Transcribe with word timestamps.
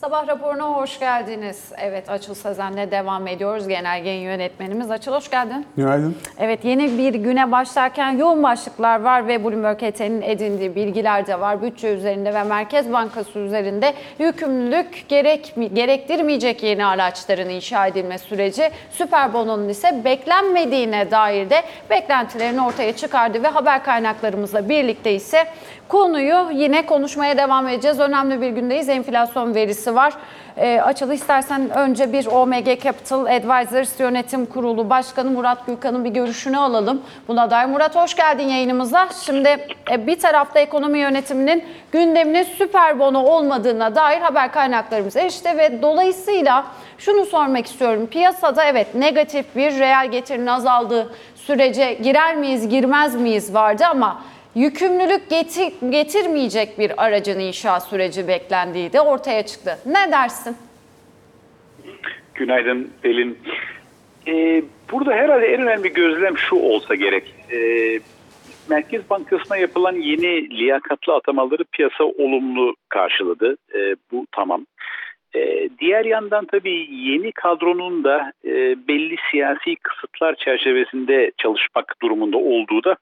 Sabah 0.00 0.28
raporuna 0.28 0.64
hoş 0.64 0.98
geldiniz. 0.98 1.72
Evet 1.78 2.10
Açıl 2.10 2.34
Sezen'le 2.34 2.90
devam 2.90 3.26
ediyoruz. 3.26 3.68
Genel 3.68 4.04
yayın 4.04 4.22
yönetmenimiz 4.22 4.90
Açıl 4.90 5.12
hoş 5.12 5.30
geldin. 5.30 5.66
Günaydın. 5.76 6.16
Evet 6.38 6.64
yeni 6.64 6.98
bir 6.98 7.14
güne 7.14 7.52
başlarken 7.52 8.10
yoğun 8.10 8.42
başlıklar 8.42 9.00
var 9.00 9.28
ve 9.28 9.44
Bloomberg 9.44 9.82
HT'nin 9.82 10.22
edindiği 10.22 10.74
bilgiler 10.74 11.26
de 11.26 11.40
var. 11.40 11.62
Bütçe 11.62 11.88
üzerinde 11.88 12.34
ve 12.34 12.42
Merkez 12.42 12.92
Bankası 12.92 13.38
üzerinde 13.38 13.94
yükümlülük 14.18 15.08
gerek, 15.08 15.54
gerektirmeyecek 15.74 16.62
yeni 16.62 16.86
araçların 16.86 17.48
inşa 17.48 17.86
edilme 17.86 18.18
süreci. 18.18 18.70
Süper 18.90 19.32
Bono'nun 19.32 19.68
ise 19.68 20.04
beklenmediğine 20.04 21.10
dair 21.10 21.50
de 21.50 21.62
beklentilerini 21.90 22.62
ortaya 22.62 22.96
çıkardı 22.96 23.42
ve 23.42 23.48
haber 23.48 23.84
kaynaklarımızla 23.84 24.68
birlikte 24.68 25.14
ise 25.14 25.44
konuyu 25.88 26.48
yine 26.52 26.86
konuşmaya 26.86 27.36
devam 27.36 27.68
edeceğiz. 27.68 28.00
Önemli 28.00 28.40
bir 28.40 28.48
gündeyiz. 28.50 28.88
Enflasyon 28.88 29.54
verisi 29.54 29.85
var. 29.94 30.12
E, 30.56 30.80
Açılı 30.80 31.14
istersen 31.14 31.70
önce 31.70 32.12
bir 32.12 32.26
OMG 32.26 32.82
Capital 32.82 33.26
Advisors 33.26 34.00
Yönetim 34.00 34.46
Kurulu 34.46 34.90
Başkanı 34.90 35.30
Murat 35.30 35.66
Gülkan'ın 35.66 36.04
bir 36.04 36.10
görüşünü 36.10 36.58
alalım. 36.58 37.02
Buna 37.28 37.50
dair 37.50 37.66
Murat 37.66 37.94
hoş 37.96 38.14
geldin 38.14 38.48
yayınımıza. 38.48 39.08
Şimdi 39.22 39.48
e, 39.90 40.06
bir 40.06 40.18
tarafta 40.18 40.60
ekonomi 40.60 40.98
yönetiminin 40.98 41.64
gündeminin 41.92 42.42
süper 42.42 42.98
bono 42.98 43.18
olmadığına 43.18 43.94
dair 43.94 44.20
haber 44.20 44.52
kaynaklarımız 44.52 45.16
erişti 45.16 45.58
ve 45.58 45.82
dolayısıyla 45.82 46.64
şunu 46.98 47.24
sormak 47.24 47.66
istiyorum. 47.66 48.06
Piyasada 48.06 48.64
evet 48.64 48.94
negatif 48.94 49.56
bir 49.56 49.78
reel 49.78 50.10
getirinin 50.10 50.46
azaldığı 50.46 51.12
sürece 51.34 51.94
girer 51.94 52.36
miyiz 52.36 52.68
girmez 52.68 53.14
miyiz 53.14 53.54
vardı 53.54 53.84
ama 53.90 54.20
yükümlülük 54.56 55.30
getir, 55.30 55.90
getirmeyecek 55.90 56.78
bir 56.78 57.04
aracın 57.04 57.38
inşa 57.38 57.80
süreci 57.80 58.28
beklendiği 58.28 58.92
de 58.92 59.00
ortaya 59.00 59.46
çıktı. 59.46 59.78
Ne 59.86 60.12
dersin? 60.12 60.56
Günaydın 62.34 62.90
Pelin. 63.02 63.38
Ee, 64.28 64.62
burada 64.92 65.12
herhalde 65.12 65.46
en 65.46 65.62
önemli 65.62 65.92
gözlem 65.92 66.38
şu 66.38 66.56
olsa 66.56 66.94
gerek. 66.94 67.34
Ee, 67.52 68.00
Merkez 68.70 69.10
Bankası'na 69.10 69.56
yapılan 69.56 69.94
yeni 69.94 70.50
liyakatlı 70.50 71.14
atamaları 71.14 71.64
piyasa 71.72 72.04
olumlu 72.04 72.74
karşıladı. 72.88 73.56
Ee, 73.74 73.96
bu 74.12 74.26
tamam. 74.32 74.66
Ee, 75.36 75.68
diğer 75.80 76.04
yandan 76.04 76.44
tabii 76.44 76.86
yeni 76.90 77.32
kadronun 77.32 78.04
da 78.04 78.32
e, 78.44 78.50
belli 78.88 79.16
siyasi 79.30 79.76
kısıtlar 79.76 80.34
çerçevesinde 80.34 81.32
çalışmak 81.38 81.94
durumunda 82.02 82.36
olduğu 82.36 82.84
da 82.84 82.96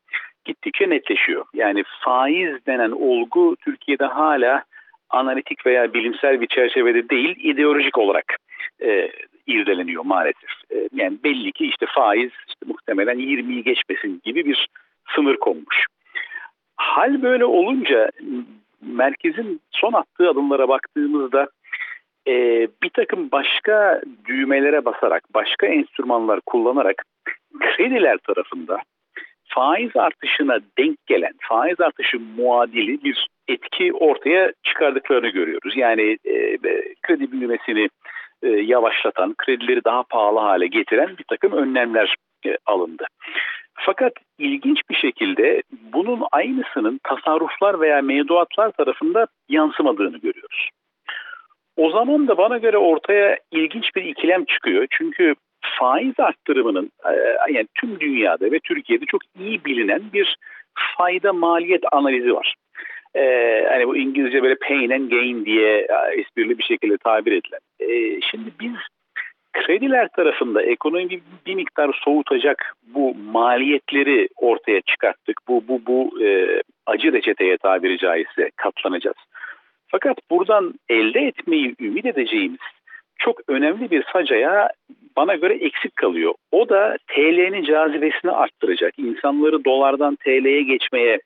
gittikçe 0.45 0.91
netleşiyor. 0.91 1.45
Yani 1.55 1.85
faiz 2.01 2.67
denen 2.67 2.91
olgu 2.91 3.57
Türkiye'de 3.57 4.05
hala 4.05 4.65
analitik 5.11 5.67
veya 5.67 5.95
bilimsel 5.95 6.41
bir 6.41 6.47
çerçevede 6.47 7.09
değil, 7.09 7.37
ideolojik 7.39 7.99
olarak 7.99 8.37
e, 8.83 9.11
irdeleniyor 9.47 10.05
maalesef. 10.05 10.51
E, 10.71 10.89
yani 10.93 11.19
belli 11.25 11.53
ki 11.53 11.67
işte 11.67 11.87
faiz 11.95 12.31
işte 12.49 12.67
muhtemelen 12.67 13.19
20'yi 13.19 13.63
geçmesin 13.63 14.21
gibi 14.25 14.45
bir 14.45 14.69
sınır 15.15 15.37
konmuş. 15.37 15.87
Hal 16.77 17.23
böyle 17.23 17.45
olunca 17.45 18.11
merkezin 18.83 19.61
son 19.71 19.93
attığı 19.93 20.31
adımlara 20.31 20.69
baktığımızda 20.69 21.49
e, 22.27 22.33
bir 22.83 22.91
takım 22.91 23.31
başka 23.33 24.01
düğmelere 24.25 24.85
basarak, 24.85 25.35
başka 25.35 25.67
enstrümanlar 25.67 26.41
kullanarak 26.41 27.03
krediler 27.61 28.19
tarafında 28.19 28.79
faiz 29.55 29.97
artışına 29.97 30.59
denk 30.79 31.07
gelen, 31.07 31.33
faiz 31.49 31.81
artışı 31.81 32.21
muadili 32.37 33.05
bir 33.05 33.29
etki 33.49 33.93
ortaya 33.93 34.53
çıkardıklarını 34.63 35.29
görüyoruz. 35.29 35.77
Yani 35.77 36.19
e, 36.25 36.59
kredi 37.03 37.33
büyümesini 37.33 37.89
e, 38.43 38.49
yavaşlatan, 38.49 39.35
kredileri 39.39 39.85
daha 39.85 40.03
pahalı 40.03 40.39
hale 40.39 40.67
getiren 40.67 41.09
bir 41.19 41.25
takım 41.29 41.53
önlemler 41.53 42.15
e, 42.47 42.57
alındı. 42.67 43.07
Fakat 43.75 44.13
ilginç 44.39 44.81
bir 44.91 44.95
şekilde 44.95 45.63
bunun 45.93 46.23
aynısının 46.33 47.01
tasarruflar 47.05 47.81
veya 47.81 48.03
mevduatlar 48.03 48.71
tarafında 48.71 49.27
yansımadığını 49.49 50.19
görüyoruz. 50.19 50.69
O 51.77 51.91
zaman 51.91 52.29
da 52.29 52.37
bana 52.37 52.59
göre 52.59 52.79
ortaya 52.79 53.39
ilginç 53.51 53.97
bir 53.97 54.03
ikilem 54.03 54.45
çıkıyor. 54.45 54.87
Çünkü 54.91 55.35
faiz 55.79 56.21
arttırımının 56.21 56.91
yani 57.51 57.67
tüm 57.75 58.01
dünyada 58.01 58.53
ve 58.53 58.61
Türkiye'de 58.61 59.05
çok 59.05 59.21
iyi 59.39 59.65
bilinen 59.65 60.03
bir 60.13 60.37
fayda 60.97 61.33
maliyet 61.33 61.85
analizi 61.93 62.35
var. 62.35 62.55
Ee, 63.17 63.67
hani 63.69 63.89
bu 63.89 63.97
İngilizce 63.97 64.43
böyle 64.43 64.55
pain 64.55 64.91
and 64.91 65.11
gain 65.11 65.45
diye 65.45 65.87
esprili 66.13 66.59
bir 66.59 66.65
şekilde 66.65 66.97
tabir 66.97 67.33
edilen. 67.33 67.61
Ee, 67.81 68.21
şimdi 68.31 68.51
biz 68.61 68.77
krediler 69.53 70.09
tarafında 70.17 70.63
ekonomi 70.63 71.21
bir 71.47 71.55
miktar 71.55 72.01
soğutacak 72.05 72.75
bu 72.87 73.15
maliyetleri 73.15 74.29
ortaya 74.37 74.81
çıkarttık. 74.81 75.41
Bu 75.49 75.69
bu 75.69 75.81
bu 75.87 76.25
e, 76.25 76.47
acı 76.87 77.13
reçeteye 77.13 77.57
tabiri 77.57 77.99
caizse 77.99 78.51
katlanacağız. 78.57 79.17
Fakat 79.89 80.19
buradan 80.31 80.75
elde 80.89 81.21
etmeyi 81.21 81.75
ümit 81.81 82.07
edeceğimiz 82.07 82.61
çok 83.19 83.41
önemli 83.49 83.91
bir 83.91 84.05
sacaya 84.13 84.69
bana 85.17 85.35
göre 85.35 85.55
eksik 85.55 85.97
kalıyor. 85.97 86.35
O 86.53 86.69
da 86.69 86.97
TL'nin 87.07 87.65
cazibesini 87.65 88.31
arttıracak. 88.31 88.99
İnsanları 88.99 89.65
dolardan 89.65 90.17
TL'ye 90.17 90.63
geçmeye 90.63 91.19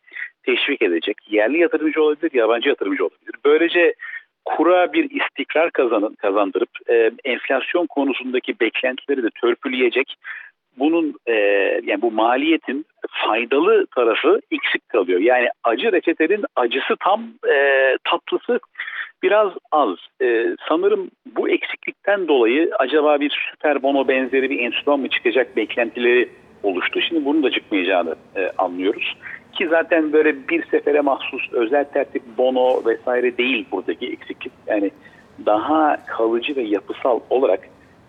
teşvik 0.42 0.82
edecek. 0.82 1.16
Yerli 1.30 1.58
yatırımcı 1.58 2.02
olabilir, 2.02 2.30
yabancı 2.34 2.68
yatırımcı 2.68 3.04
olabilir. 3.04 3.34
Böylece 3.44 3.94
kura 4.44 4.92
bir 4.92 5.10
istikrar 5.10 5.70
kazanın, 5.70 6.14
kazandırıp 6.14 6.70
e, 6.90 7.10
enflasyon 7.24 7.86
konusundaki 7.86 8.60
beklentileri 8.60 9.22
de 9.22 9.28
törpüleyecek. 9.40 10.14
Bunun 10.76 11.14
e, 11.26 11.32
yani 11.84 12.02
bu 12.02 12.10
maliyetin 12.10 12.86
faydalı 13.26 13.86
tarafı 13.86 14.40
eksik 14.50 14.88
kalıyor. 14.88 15.20
Yani 15.20 15.48
acı 15.64 15.92
reçetenin 15.92 16.44
acısı 16.56 16.96
tam, 17.00 17.22
e, 17.52 17.96
tatlısı 18.04 18.60
biraz 19.22 19.52
az. 19.72 19.96
Ee, 20.22 20.56
sanırım 20.68 21.10
bu 21.36 21.48
eksiklikten 21.48 22.28
dolayı 22.28 22.70
acaba 22.78 23.20
bir 23.20 23.50
süper 23.50 23.82
bono 23.82 24.08
benzeri 24.08 24.50
bir 24.50 24.60
enstrüman 24.60 25.00
mı 25.00 25.08
çıkacak 25.08 25.56
beklentileri 25.56 26.28
oluştu. 26.62 27.00
Şimdi 27.00 27.24
bunun 27.24 27.42
da 27.42 27.50
çıkmayacağını 27.50 28.14
e, 28.36 28.50
anlıyoruz. 28.58 29.16
Ki 29.52 29.68
zaten 29.70 30.12
böyle 30.12 30.48
bir 30.48 30.66
sefere 30.66 31.00
mahsus 31.00 31.52
özel 31.52 31.84
tertip 31.84 32.22
bono 32.38 32.82
vesaire 32.86 33.38
değil 33.38 33.66
buradaki 33.72 34.06
eksiklik. 34.06 34.52
Yani 34.66 34.90
daha 35.46 35.96
kalıcı 36.06 36.56
ve 36.56 36.62
yapısal 36.62 37.20
olarak 37.30 37.60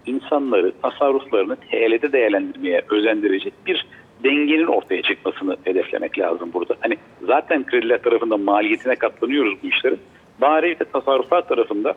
insanları, 0.05 0.71
tasarruflarını 0.81 1.55
TL'de 1.55 2.11
değerlendirmeye 2.11 2.81
özendirecek 2.89 3.53
bir 3.65 3.85
dengenin 4.23 4.67
ortaya 4.67 5.01
çıkmasını 5.01 5.57
hedeflemek 5.63 6.19
lazım 6.19 6.53
burada. 6.53 6.75
Hani 6.79 6.97
zaten 7.21 7.65
krediler 7.65 8.01
tarafında 8.01 8.37
maliyetine 8.37 8.95
katlanıyoruz 8.95 9.63
bu 9.63 9.67
işlerin 9.67 9.99
bari 10.41 10.79
de 10.79 10.85
tasarruflar 10.85 11.47
tarafında 11.47 11.95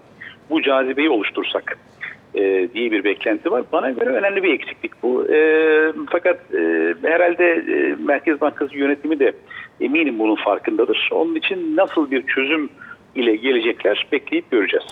bu 0.50 0.62
cazibeyi 0.62 1.10
oluştursak 1.10 1.78
e, 2.34 2.69
diye 2.75 2.92
bir 2.92 3.04
beklenti 3.04 3.50
var. 3.50 3.64
Bana 3.72 3.91
göre 3.91 4.10
önemli 4.10 4.42
bir 4.42 4.54
eksiklik 4.54 5.03
bu. 5.03 5.32
E, 5.32 5.38
fakat 6.10 6.54
e, 6.54 6.94
herhalde 7.02 7.44
e, 7.44 7.97
Merkez 8.04 8.41
Bankası 8.41 8.76
yönetimi 8.76 9.19
de 9.19 9.32
eminim 9.81 10.19
bunun 10.19 10.34
farkındadır. 10.34 11.08
Onun 11.12 11.34
için 11.34 11.76
nasıl 11.76 12.10
bir 12.10 12.26
çözüm 12.26 12.70
ile 13.14 13.36
gelecekler 13.36 14.06
bekleyip 14.12 14.50
göreceğiz. 14.50 14.86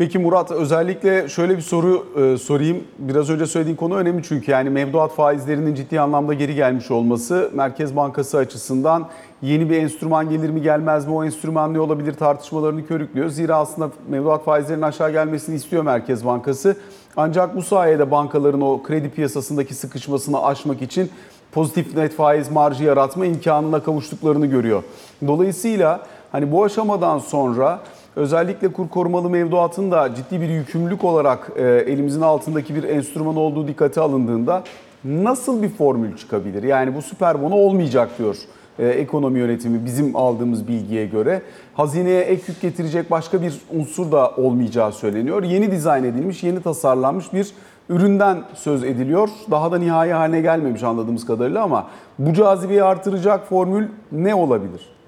Peki 0.00 0.18
Murat 0.18 0.50
özellikle 0.50 1.28
şöyle 1.28 1.56
bir 1.56 1.62
soru 1.62 2.06
e, 2.16 2.38
sorayım. 2.38 2.84
Biraz 2.98 3.30
önce 3.30 3.46
söylediğin 3.46 3.76
konu 3.76 3.96
önemli 3.96 4.22
çünkü 4.22 4.50
yani 4.50 4.70
mevduat 4.70 5.14
faizlerinin 5.14 5.74
ciddi 5.74 6.00
anlamda 6.00 6.34
geri 6.34 6.54
gelmiş 6.54 6.90
olması 6.90 7.50
Merkez 7.54 7.96
Bankası 7.96 8.38
açısından 8.38 9.08
yeni 9.42 9.70
bir 9.70 9.76
enstrüman 9.76 10.30
gelir 10.30 10.50
mi 10.50 10.62
gelmez 10.62 11.06
mi 11.06 11.12
o 11.14 11.24
enstrüman 11.24 11.74
ne 11.74 11.80
olabilir 11.80 12.12
tartışmalarını 12.12 12.86
körüklüyor. 12.86 13.28
Zira 13.28 13.56
aslında 13.56 13.90
mevduat 14.08 14.44
faizlerinin 14.44 14.82
aşağı 14.82 15.12
gelmesini 15.12 15.56
istiyor 15.56 15.82
Merkez 15.82 16.24
Bankası. 16.24 16.76
Ancak 17.16 17.56
bu 17.56 17.62
sayede 17.62 18.10
bankaların 18.10 18.60
o 18.60 18.82
kredi 18.82 19.10
piyasasındaki 19.10 19.74
sıkışmasını 19.74 20.42
aşmak 20.42 20.82
için 20.82 21.10
pozitif 21.52 21.96
net 21.96 22.14
faiz 22.14 22.50
marjı 22.50 22.84
yaratma 22.84 23.26
imkanına 23.26 23.82
kavuştuklarını 23.82 24.46
görüyor. 24.46 24.82
Dolayısıyla 25.26 26.06
hani 26.32 26.52
bu 26.52 26.64
aşamadan 26.64 27.18
sonra 27.18 27.80
özellikle 28.16 28.72
kur 28.72 28.88
korumalı 28.88 29.30
mevduatın 29.30 29.90
da 29.90 30.14
ciddi 30.14 30.40
bir 30.40 30.48
yükümlülük 30.48 31.04
olarak 31.04 31.52
e, 31.56 31.62
elimizin 31.62 32.20
altındaki 32.20 32.74
bir 32.74 32.82
enstrüman 32.84 33.36
olduğu 33.36 33.68
dikkate 33.68 34.00
alındığında 34.00 34.62
nasıl 35.04 35.62
bir 35.62 35.68
formül 35.68 36.16
çıkabilir? 36.16 36.62
Yani 36.62 36.94
bu 36.94 37.02
süper 37.02 37.42
bono 37.42 37.54
olmayacak 37.54 38.10
diyor 38.18 38.36
e, 38.78 38.88
ekonomi 38.88 39.38
yönetimi 39.38 39.84
bizim 39.84 40.16
aldığımız 40.16 40.68
bilgiye 40.68 41.06
göre. 41.06 41.42
Hazineye 41.74 42.20
ek 42.20 42.42
yük 42.46 42.60
getirecek 42.60 43.10
başka 43.10 43.42
bir 43.42 43.54
unsur 43.78 44.12
da 44.12 44.30
olmayacağı 44.30 44.92
söyleniyor. 44.92 45.42
Yeni 45.42 45.72
dizayn 45.72 46.04
edilmiş, 46.04 46.42
yeni 46.42 46.62
tasarlanmış 46.62 47.32
bir 47.32 47.52
üründen 47.88 48.42
söz 48.54 48.84
ediliyor. 48.84 49.28
Daha 49.50 49.72
da 49.72 49.78
nihai 49.78 50.12
haline 50.12 50.40
gelmemiş 50.40 50.82
anladığımız 50.82 51.26
kadarıyla 51.26 51.62
ama 51.62 51.86
bu 52.18 52.32
cazibeyi 52.32 52.84
artıracak 52.84 53.48
formül 53.48 53.88
ne 54.12 54.34
olabilir? 54.34 54.99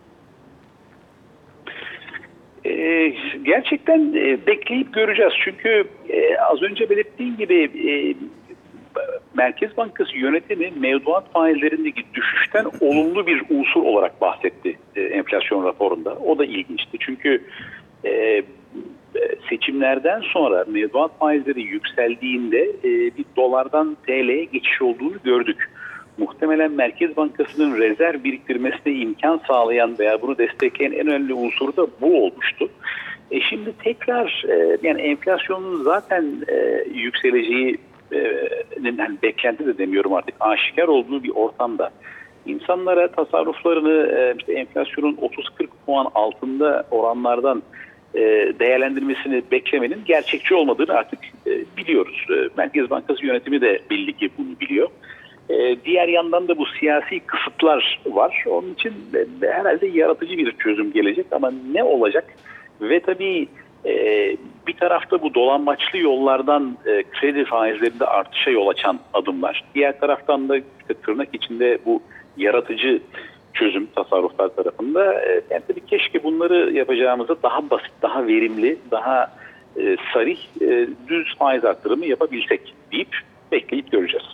Ee, 2.64 3.14
gerçekten 3.44 4.12
e, 4.14 4.46
bekleyip 4.46 4.94
göreceğiz. 4.94 5.32
Çünkü 5.44 5.84
e, 6.08 6.36
az 6.36 6.62
önce 6.62 6.90
belirttiğim 6.90 7.36
gibi 7.36 7.70
e, 7.90 8.14
Merkez 9.34 9.76
Bankası 9.76 10.16
yönetimi 10.16 10.72
mevduat 10.76 11.32
faizlerindeki 11.32 12.02
düşüşten 12.14 12.66
olumlu 12.80 13.26
bir 13.26 13.42
unsur 13.50 13.82
olarak 13.82 14.20
bahsetti 14.20 14.78
enflasyon 14.96 15.64
raporunda. 15.64 16.14
O 16.14 16.38
da 16.38 16.44
ilginçti. 16.44 16.98
Çünkü 17.00 17.44
seçimlerden 19.48 20.20
sonra 20.20 20.64
mevduat 20.68 21.18
faizleri 21.18 21.62
yükseldiğinde 21.62 22.68
bir 23.18 23.24
dolardan 23.36 23.96
TL'ye 24.06 24.44
geçiş 24.44 24.82
olduğunu 24.82 25.16
gördük. 25.24 25.70
Muhtemelen 26.18 26.72
Merkez 26.72 27.16
Bankası'nın 27.16 27.78
rezerv 27.78 28.24
biriktirmesine 28.24 28.92
imkan 28.92 29.40
sağlayan 29.48 29.98
veya 29.98 30.22
bunu 30.22 30.38
destekleyen 30.38 30.92
en 30.92 31.06
önemli 31.06 31.34
unsur 31.34 31.76
da 31.76 31.86
bu 32.00 32.24
olmuştu. 32.24 32.68
E 33.30 33.40
şimdi 33.40 33.72
tekrar 33.84 34.44
e, 34.48 34.78
yani 34.82 35.02
enflasyonun 35.02 35.82
zaten 35.82 36.24
e, 36.48 36.84
yükseleceği 36.94 37.78
e, 38.12 38.18
yani 38.82 39.18
beklenti 39.22 39.66
de 39.66 39.78
demiyorum 39.78 40.12
artık 40.12 40.34
aşikar 40.40 40.88
olduğu 40.88 41.22
bir 41.22 41.30
ortamda 41.34 41.90
insanlara 42.46 43.08
tasarruflarını 43.08 44.18
e, 44.18 44.34
işte 44.38 44.52
enflasyonun 44.52 45.14
30-40 45.14 45.66
puan 45.86 46.06
altında 46.14 46.86
oranlardan 46.90 47.62
e, 48.14 48.20
değerlendirmesini 48.60 49.42
beklemenin 49.52 50.02
gerçekçi 50.04 50.54
olmadığını 50.54 50.92
artık 50.92 51.18
e, 51.46 51.50
biliyoruz. 51.76 52.26
E, 52.30 52.48
Merkez 52.56 52.90
Bankası 52.90 53.26
yönetimi 53.26 53.60
de 53.60 53.82
belli 53.90 54.12
ki 54.12 54.30
bunu 54.38 54.60
biliyor. 54.60 54.88
E, 55.52 55.76
diğer 55.84 56.08
yandan 56.08 56.48
da 56.48 56.58
bu 56.58 56.66
siyasi 56.66 57.20
kısıtlar 57.20 58.00
var. 58.06 58.44
Onun 58.46 58.74
için 58.74 58.94
de, 59.12 59.26
de 59.40 59.52
herhalde 59.52 59.86
yaratıcı 59.86 60.38
bir 60.38 60.52
çözüm 60.58 60.92
gelecek 60.92 61.26
ama 61.30 61.52
ne 61.72 61.84
olacak? 61.84 62.24
Ve 62.80 63.00
tabii 63.00 63.48
e, 63.84 63.94
bir 64.66 64.72
tarafta 64.72 65.22
bu 65.22 65.34
dolambaçlı 65.34 65.98
yollardan 65.98 66.76
e, 66.86 67.02
kredi 67.02 67.44
faizlerinde 67.44 68.06
artışa 68.06 68.50
yol 68.50 68.68
açan 68.68 69.00
adımlar. 69.14 69.64
Diğer 69.74 70.00
taraftan 70.00 70.48
da 70.48 70.56
işte 70.56 70.94
tırnak 71.02 71.28
içinde 71.32 71.78
bu 71.86 72.02
yaratıcı 72.36 73.00
çözüm 73.54 73.86
tasarruflar 73.86 74.48
tarafında. 74.48 75.14
E, 75.14 75.42
yani 75.50 75.62
tabii 75.68 75.86
keşke 75.86 76.24
bunları 76.24 76.72
yapacağımızda 76.72 77.42
daha 77.42 77.70
basit, 77.70 77.92
daha 78.02 78.26
verimli, 78.26 78.78
daha 78.90 79.42
sarih, 80.12 80.38
düz 81.08 81.36
faiz 81.38 81.64
arttırımı 81.64 82.06
yapabilsek 82.06 82.74
deyip 82.92 83.16
bekleyip 83.52 83.92
göreceğiz. 83.92 84.26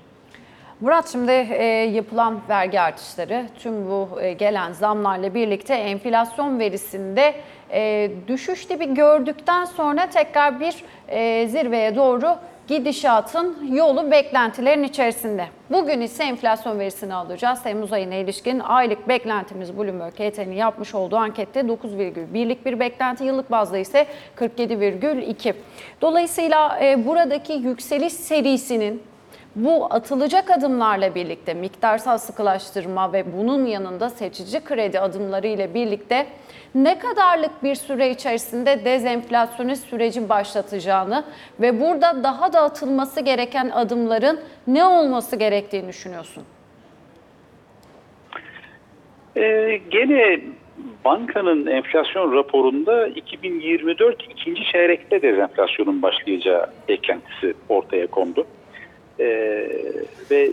Murat 0.81 1.13
şimdi 1.13 1.33
e, 1.33 1.65
yapılan 1.95 2.41
vergi 2.49 2.81
artışları 2.81 3.47
tüm 3.59 3.91
bu 3.91 4.21
e, 4.21 4.33
gelen 4.33 4.73
zamlarla 4.73 5.35
birlikte 5.35 5.75
enflasyon 5.75 6.59
verisinde 6.59 7.35
e, 7.71 8.11
düşüş 8.29 8.71
bir 8.71 8.89
gördükten 8.89 9.65
sonra 9.65 10.11
tekrar 10.11 10.61
bir 10.61 10.75
e, 11.09 11.49
zirveye 11.49 11.97
doğru 11.97 12.37
gidişatın 12.69 13.69
yolu 13.73 14.11
beklentilerin 14.11 14.83
içerisinde. 14.83 15.47
Bugün 15.71 16.01
ise 16.01 16.25
enflasyon 16.25 16.79
verisini 16.79 17.15
alacağız. 17.15 17.63
Temmuz 17.63 17.93
ayına 17.93 18.15
ilişkin 18.15 18.61
aylık 18.61 19.09
beklentimiz 19.09 19.79
Bloomberg 19.79 20.15
HT'nin 20.15 20.57
yapmış 20.57 20.95
olduğu 20.95 21.17
ankette 21.17 21.61
9,1'lik 21.61 22.67
bir 22.67 22.81
beklenti. 22.81 23.25
Yıllık 23.25 23.51
bazda 23.51 23.79
ise 23.79 24.07
47,2. 24.37 25.55
Dolayısıyla 26.01 26.79
e, 26.83 27.07
buradaki 27.07 27.53
yükseliş 27.53 28.13
serisinin 28.13 29.03
bu 29.57 29.87
atılacak 29.91 30.51
adımlarla 30.51 31.15
birlikte 31.15 31.55
miktarsal 31.55 32.19
sıkılaştırma 32.19 33.13
ve 33.13 33.25
bunun 33.39 33.67
yanında 33.67 34.11
seçici 34.11 34.65
kredi 34.65 35.01
adımları 35.01 35.47
ile 35.47 35.75
birlikte 35.75 36.27
ne 36.75 36.99
kadarlık 36.99 37.63
bir 37.63 37.75
süre 37.75 38.11
içerisinde 38.11 38.85
dezenflasyonist 38.85 39.89
süreci 39.89 40.29
başlatacağını 40.29 41.25
ve 41.61 41.81
burada 41.81 42.25
daha 42.25 42.53
da 42.53 42.61
atılması 42.61 43.21
gereken 43.21 43.71
adımların 43.71 44.41
ne 44.67 44.85
olması 44.85 45.37
gerektiğini 45.37 45.89
düşünüyorsun? 45.89 46.45
Ee, 49.37 49.81
gene 49.91 50.41
bankanın 51.05 51.67
enflasyon 51.67 52.33
raporunda 52.33 53.07
2024 53.07 54.23
ikinci 54.31 54.65
çeyrekte 54.65 55.23
dezenflasyonun 55.23 56.03
başlayacağı 56.03 56.67
beklentisi 56.89 57.55
ortaya 57.69 58.07
kondu. 58.07 58.47
Ee, 59.21 59.69
ve 60.31 60.53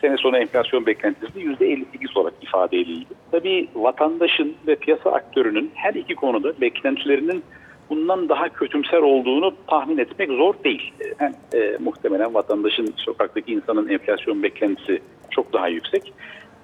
sene 0.00 0.16
sonu 0.16 0.38
enflasyon 0.38 0.86
beklentisi 0.86 1.34
de 1.34 1.40
%58 1.40 2.18
olarak 2.18 2.34
ifade 2.42 2.78
edildi. 2.80 3.14
Tabii 3.30 3.68
vatandaşın 3.74 4.54
ve 4.66 4.76
piyasa 4.76 5.10
aktörünün 5.10 5.70
her 5.74 5.94
iki 5.94 6.14
konuda 6.14 6.60
beklentilerinin 6.60 7.42
bundan 7.90 8.28
daha 8.28 8.48
kötümser 8.48 8.98
olduğunu 8.98 9.54
tahmin 9.66 9.98
etmek 9.98 10.30
zor 10.30 10.54
değil. 10.64 10.92
Hem 11.18 11.32
e, 11.54 11.76
muhtemelen 11.80 12.34
vatandaşın 12.34 12.94
sokaktaki 12.96 13.52
insanın 13.52 13.88
enflasyon 13.88 14.42
beklentisi 14.42 15.02
çok 15.30 15.52
daha 15.52 15.68
yüksek. 15.68 16.12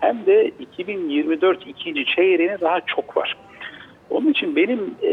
Hem 0.00 0.26
de 0.26 0.50
2024 0.60 1.66
ikinci 1.66 2.04
çeyreğine 2.04 2.60
daha 2.60 2.80
çok 2.80 3.16
var. 3.16 3.36
Onun 4.10 4.30
için 4.30 4.56
benim 4.56 4.94
e, 5.02 5.08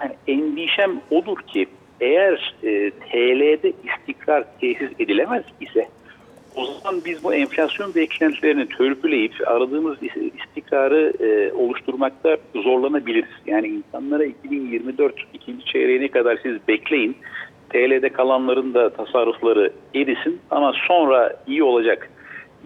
yani 0.00 0.16
endişem 0.26 1.00
odur 1.10 1.36
ki 1.36 1.66
eğer 2.00 2.54
e, 2.62 2.90
TL'de 2.90 3.72
istikrar 3.84 4.44
tesis 4.60 4.90
edilemez 4.98 5.44
ise 5.60 5.88
o 6.56 6.64
zaman 6.64 7.00
biz 7.04 7.24
bu 7.24 7.34
enflasyon 7.34 7.94
beklentilerini 7.94 8.68
törpüleyip 8.68 9.34
aradığımız 9.46 9.98
istikrarı 10.38 11.12
e, 11.20 11.52
oluşturmakta 11.52 12.36
zorlanabiliriz. 12.54 13.30
Yani 13.46 13.66
insanlara 13.66 14.24
2024 14.24 15.14
ikinci 15.34 15.64
çeyreğine 15.64 16.08
kadar 16.08 16.38
siz 16.42 16.68
bekleyin. 16.68 17.16
TL'de 17.70 18.08
kalanların 18.08 18.74
da 18.74 18.90
tasarrufları 18.90 19.72
erisin 19.94 20.40
ama 20.50 20.72
sonra 20.88 21.36
iyi 21.46 21.62
olacak 21.62 22.10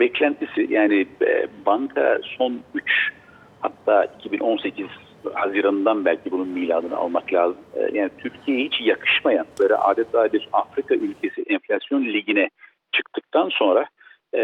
beklentisi 0.00 0.66
yani 0.70 1.06
e, 1.22 1.46
banka 1.66 2.18
son 2.38 2.60
3 2.74 3.12
hatta 3.60 4.04
2018 4.04 4.86
Haziran'dan 5.34 6.04
belki 6.04 6.30
bunun 6.30 6.48
miladını 6.48 6.96
almak 6.96 7.32
lazım. 7.32 7.56
E, 7.74 7.80
yani 7.92 8.10
Türkiye'ye 8.18 8.64
hiç 8.64 8.80
yakışmayan 8.80 9.46
böyle 9.60 9.74
adeta 9.74 10.32
bir 10.32 10.48
Afrika 10.52 10.94
ülkesi 10.94 11.44
enflasyon 11.46 12.04
ligine 12.04 12.50
çıktıktan 12.92 13.48
sonra 13.48 13.86
e, 14.34 14.40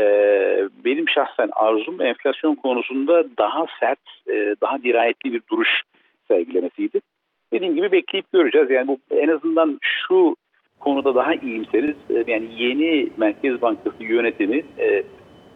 benim 0.85 1.09
şahsen 1.09 1.51
arzum 1.53 2.03
enflasyon 2.03 2.55
konusunda 2.55 3.25
daha 3.39 3.67
sert, 3.81 4.01
e, 4.29 4.55
daha 4.61 4.83
dirayetli 4.83 5.33
bir 5.33 5.43
duruş 5.51 5.83
sergilemesiydi. 6.29 7.01
Dediğim 7.53 7.75
gibi 7.75 7.93
bekleyip 7.93 8.33
göreceğiz. 8.33 8.71
Yani 8.71 8.89
bu 8.89 8.99
en 9.11 9.29
azından 9.29 9.79
şu 9.83 10.37
konuda 10.81 11.15
daha 11.15 11.35
iyimseriz. 11.35 11.97
E, 12.11 12.25
yani 12.33 12.49
yeni 12.59 13.09
Merkez 13.17 13.63
Bankası 13.63 14.05
yönetimi 14.05 14.65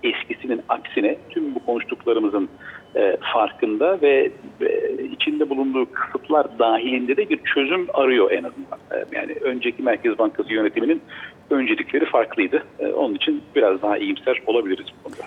eskisinin 0.04 0.60
aksine 0.68 1.16
tüm 1.30 1.54
bu 1.54 1.66
konuştuklarımızın 1.66 2.48
e, 2.96 3.16
farkında 3.32 4.00
ve 4.02 4.30
içinde 5.12 5.50
bulunduğu 5.50 5.86
kısıtlar 5.92 6.58
dahilinde 6.58 7.16
de 7.16 7.28
bir 7.28 7.40
çözüm 7.54 7.86
arıyor 7.94 8.30
en 8.30 8.42
azından. 8.44 8.78
E, 8.92 9.16
yani 9.16 9.32
önceki 9.40 9.82
Merkez 9.82 10.18
Bankası 10.18 10.52
yönetiminin 10.52 11.02
öncelikleri 11.50 12.04
farklıydı. 12.04 12.62
E, 12.78 12.86
onun 12.86 13.14
için 13.14 13.42
biraz 13.56 13.82
daha 13.82 13.98
iyimser 13.98 14.42
olabiliriz 14.46 14.86
bu 14.98 15.04
konuda. 15.04 15.24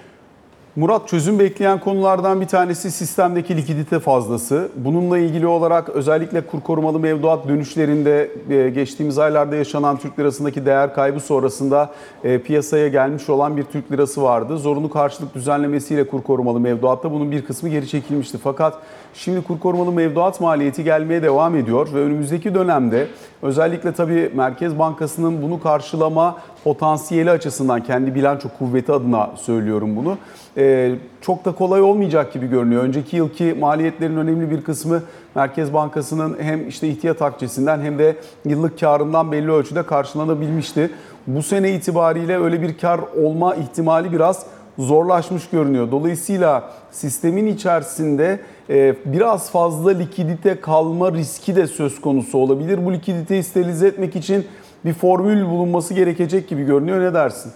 Murat 0.78 1.08
çözüm 1.08 1.40
bekleyen 1.40 1.80
konulardan 1.80 2.42
bir 2.42 2.48
tanesi 2.48 2.92
sistemdeki 2.92 3.58
likidite 3.58 4.00
fazlası. 4.00 4.70
Bununla 4.76 5.18
ilgili 5.18 5.48
olarak 5.48 5.90
özellikle 5.90 6.42
kur 6.42 6.62
korumalı 6.62 7.00
mevduat 7.00 7.48
dönüşlerinde 7.48 8.32
e, 8.50 8.70
geçtiğimiz 8.70 9.18
aylarda 9.18 9.56
yaşanan 9.56 9.98
Türk 9.98 10.20
lirasındaki 10.20 10.66
değer 10.66 10.94
kaybı 10.94 11.20
sonrasında 11.20 11.90
e, 12.24 12.42
piyasaya 12.42 12.88
gelmiş 12.88 13.30
olan 13.30 13.58
bir 13.58 13.64
Türk 13.64 13.92
lirası 13.92 14.24
vardı. 14.24 14.58
Zorunlu 14.58 14.90
karşılık 14.90 15.36
düzenlemesiyle 15.36 16.08
kur 16.08 16.24
korumalı 16.24 16.60
mevduatta 16.60 17.12
bunun 17.12 17.32
bir 17.32 17.46
kısmı 17.46 17.70
geri 17.70 17.88
çekilmişti. 17.88 18.38
Fakat 18.44 18.78
şimdi 19.14 19.44
kur 19.44 19.60
korumalı 19.60 19.92
mevduat 19.92 20.42
maliyeti 20.42 20.84
gelmeye 20.84 21.24
devam 21.24 21.56
ediyor 21.56 21.88
ve 21.94 22.00
önümüzdeki 22.00 22.56
dönemde 22.56 23.08
özellikle 23.42 23.92
tabii 23.92 24.32
Merkez 24.36 24.80
Bankası'nın 24.80 25.42
bunu 25.42 25.60
karşılama 25.60 26.38
potansiyeli 26.64 27.32
açısından 27.32 27.84
kendi 27.84 28.16
bilanço 28.16 28.50
kuvveti 28.60 28.92
adına 28.92 29.30
söylüyorum 29.36 29.96
bunu. 29.96 30.18
Ee, 30.58 30.96
çok 31.22 31.46
da 31.46 31.52
kolay 31.52 31.82
olmayacak 31.82 32.34
gibi 32.34 32.48
görünüyor. 32.48 32.84
Önceki 32.84 33.16
yılki 33.18 33.56
maliyetlerin 33.60 34.18
önemli 34.18 34.52
bir 34.52 34.64
kısmı 34.64 35.04
Merkez 35.36 35.74
Bankası'nın 35.74 36.38
hem 36.40 36.68
işte 36.68 36.88
ihtiyat 36.88 37.22
akçesinden 37.22 37.80
hem 37.80 38.00
de 38.00 38.16
yıllık 38.46 38.80
karından 38.80 39.32
belli 39.32 39.52
ölçüde 39.52 39.84
karşılanabilmişti. 39.84 40.92
Bu 41.28 41.44
sene 41.44 41.72
itibariyle 41.72 42.38
öyle 42.38 42.62
bir 42.62 42.78
kar 42.78 43.00
olma 43.24 43.56
ihtimali 43.56 44.12
biraz 44.12 44.46
zorlaşmış 44.78 45.50
görünüyor. 45.50 45.92
Dolayısıyla 45.92 46.72
sistemin 46.92 47.48
içerisinde 47.48 48.40
e, 48.70 48.96
biraz 49.06 49.52
fazla 49.52 49.92
likidite 49.92 50.62
kalma 50.62 51.12
riski 51.12 51.56
de 51.56 51.68
söz 51.68 52.02
konusu 52.02 52.38
olabilir. 52.38 52.86
Bu 52.86 52.94
likiditeyi 52.94 53.44
sterilize 53.44 53.88
etmek 53.88 54.16
için 54.16 54.46
bir 54.86 54.94
formül 54.94 55.46
bulunması 55.46 55.94
gerekecek 55.94 56.50
gibi 56.50 56.64
görünüyor. 56.64 57.00
Ne 57.00 57.14
dersin? 57.14 57.52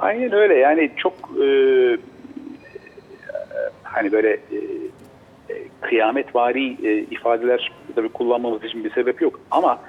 E, 0.00 0.04
aynen 0.04 0.32
öyle. 0.32 0.54
Yani 0.54 0.90
çok 0.96 1.12
e, 1.44 1.46
hani 3.82 4.12
böyle 4.12 4.30
e, 4.30 4.58
kıyametvari 5.80 6.76
e, 6.88 6.98
ifadeler 6.98 7.72
tabii 7.94 8.08
kullanmamız 8.08 8.64
için 8.64 8.84
bir 8.84 8.90
sebep 8.90 9.22
yok. 9.22 9.40
Ama 9.50 9.80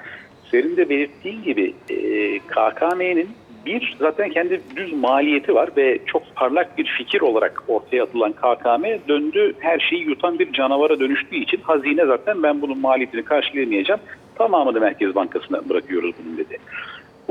senin 0.51 0.77
de 0.77 0.89
belirttiğin 0.89 1.43
gibi 1.43 1.73
e, 1.89 2.39
KKM'nin 2.39 3.29
bir 3.65 3.95
zaten 3.99 4.29
kendi 4.29 4.61
düz 4.75 4.93
maliyeti 4.93 5.55
var 5.55 5.69
ve 5.77 5.99
çok 6.05 6.23
parlak 6.35 6.77
bir 6.77 6.85
fikir 6.97 7.21
olarak 7.21 7.63
ortaya 7.67 8.03
atılan 8.03 8.33
KKM 8.33 9.07
döndü 9.07 9.53
her 9.59 9.79
şeyi 9.79 10.03
yutan 10.03 10.39
bir 10.39 10.53
canavara 10.53 10.99
dönüştüğü 10.99 11.35
için 11.35 11.61
hazine 11.61 12.05
zaten 12.05 12.43
ben 12.43 12.61
bunun 12.61 12.77
maliyetini 12.77 13.23
karşılayamayacağım 13.23 13.99
tamamını 14.35 14.79
Merkez 14.79 15.15
Bankası'na 15.15 15.69
bırakıyoruz 15.69 16.15
bunun 16.23 16.37
dedi. 16.37 16.57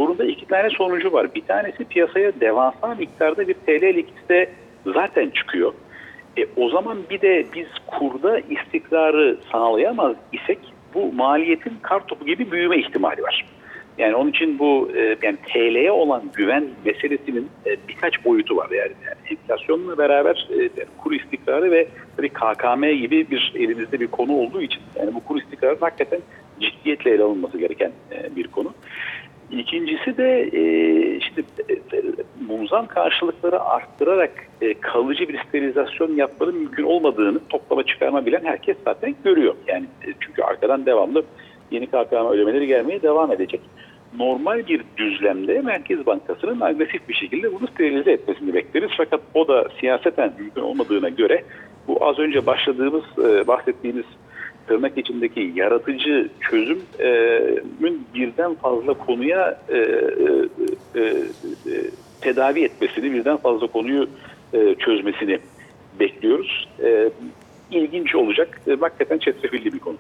Bunun 0.01 0.19
da 0.19 0.25
iki 0.25 0.47
tane 0.47 0.71
sonucu 0.71 1.13
var. 1.13 1.35
Bir 1.35 1.41
tanesi 1.41 1.85
piyasaya 1.85 2.41
devasa 2.41 2.95
miktarda 2.95 3.49
bir 3.49 3.55
TL 3.55 3.85
likidite 3.85 4.51
zaten 4.87 5.31
çıkıyor. 5.31 5.73
E, 6.39 6.47
o 6.57 6.69
zaman 6.69 6.99
bir 7.11 7.21
de 7.21 7.47
biz 7.55 7.67
kurda 7.87 8.39
istikrarı 8.39 9.37
sağlayamaz 9.53 10.17
isek 10.33 10.59
bu 10.95 11.13
maliyetin 11.13 11.73
kar 11.83 12.07
topu 12.07 12.27
gibi 12.27 12.53
büyüme 12.53 12.79
ihtimali 12.79 13.23
var. 13.23 13.47
Yani 13.99 14.15
onun 14.15 14.31
için 14.31 14.59
bu 14.59 14.91
e, 14.97 15.17
yani 15.23 15.37
TL'ye 15.53 15.93
olan 15.93 16.23
güven 16.35 16.65
meselesinin 16.85 17.49
e, 17.67 17.77
birkaç 17.89 18.25
boyutu 18.25 18.57
var. 18.57 18.71
Yani, 18.71 18.93
yani 19.07 19.19
enflasyonla 19.31 19.99
beraber 19.99 20.49
e, 20.51 20.57
yani 20.57 20.89
kur 20.99 21.13
istikrarı 21.13 21.71
ve 21.71 21.89
tabii 22.17 22.29
KKM 22.29 22.85
gibi 22.85 23.31
bir 23.31 23.53
elimizde 23.57 24.01
bir 24.01 24.07
konu 24.07 24.33
olduğu 24.33 24.63
için 24.63 24.81
yani 24.97 25.15
bu 25.15 25.25
kur 25.25 25.41
istikrarı 25.41 25.77
hakikaten 25.81 26.21
ciddiyetle 26.61 27.11
ele 27.11 27.23
alınması 27.23 27.59
gereken 27.59 27.93
e, 28.13 28.37
bir 28.37 28.49
konu. 28.49 28.73
İkincisi 29.53 30.17
de 30.17 30.51
e, 30.53 30.63
işte 31.17 31.43
e, 31.71 32.03
mumzam 32.49 32.87
karşılıkları 32.87 33.61
arttırarak 33.61 34.31
e, 34.61 34.75
kalıcı 34.75 35.29
bir 35.29 35.39
sterilizasyon 35.49 36.15
yapmanın 36.15 36.55
mümkün 36.55 36.85
olmadığını 36.85 37.39
toplama 37.49 37.83
çıkarma 37.83 38.27
bilen 38.27 38.45
herkes 38.45 38.77
zaten 38.85 39.15
görüyor. 39.25 39.55
Yani 39.67 39.85
e, 40.07 40.09
çünkü 40.21 40.43
arkadan 40.43 40.87
devamlı 40.87 41.25
yeni 41.71 41.87
KKM 41.87 42.27
ödemeleri 42.31 42.67
gelmeye 42.67 43.03
devam 43.03 43.33
edecek. 43.33 43.61
Normal 44.19 44.67
bir 44.67 44.85
düzlemde 44.97 45.61
Merkez 45.61 46.07
Bankası'nın 46.07 46.61
agresif 46.61 47.09
bir 47.09 47.15
şekilde 47.15 47.53
bunu 47.53 47.67
sterilize 47.67 48.13
etmesini 48.13 48.55
bekleriz. 48.55 48.91
Fakat 48.97 49.21
o 49.35 49.49
da 49.49 49.69
siyaseten 49.81 50.33
mümkün 50.39 50.63
olmadığına 50.63 51.09
göre 51.09 51.45
bu 51.89 52.07
az 52.07 52.19
önce 52.19 52.47
başladığımız, 52.47 53.05
e, 53.19 53.47
bahsettiğimiz 53.47 54.05
tırnak 54.67 54.99
içindeki 54.99 55.53
yaratıcı 55.55 56.29
çözümün 56.41 58.07
birden 58.15 58.55
fazla 58.55 58.95
konuya 58.95 59.61
e, 59.69 59.77
e, 59.77 61.01
e, 61.01 61.13
tedavi 62.21 62.65
etmesini, 62.65 63.13
birden 63.13 63.37
fazla 63.37 63.67
konuyu 63.67 64.09
çözmesini 64.79 65.39
bekliyoruz. 66.01 66.69
İlginç 67.71 68.15
olacak. 68.15 68.61
Hakikaten 68.81 69.19
çetrefilli 69.19 69.73
bir 69.73 69.79
konu. 69.79 69.97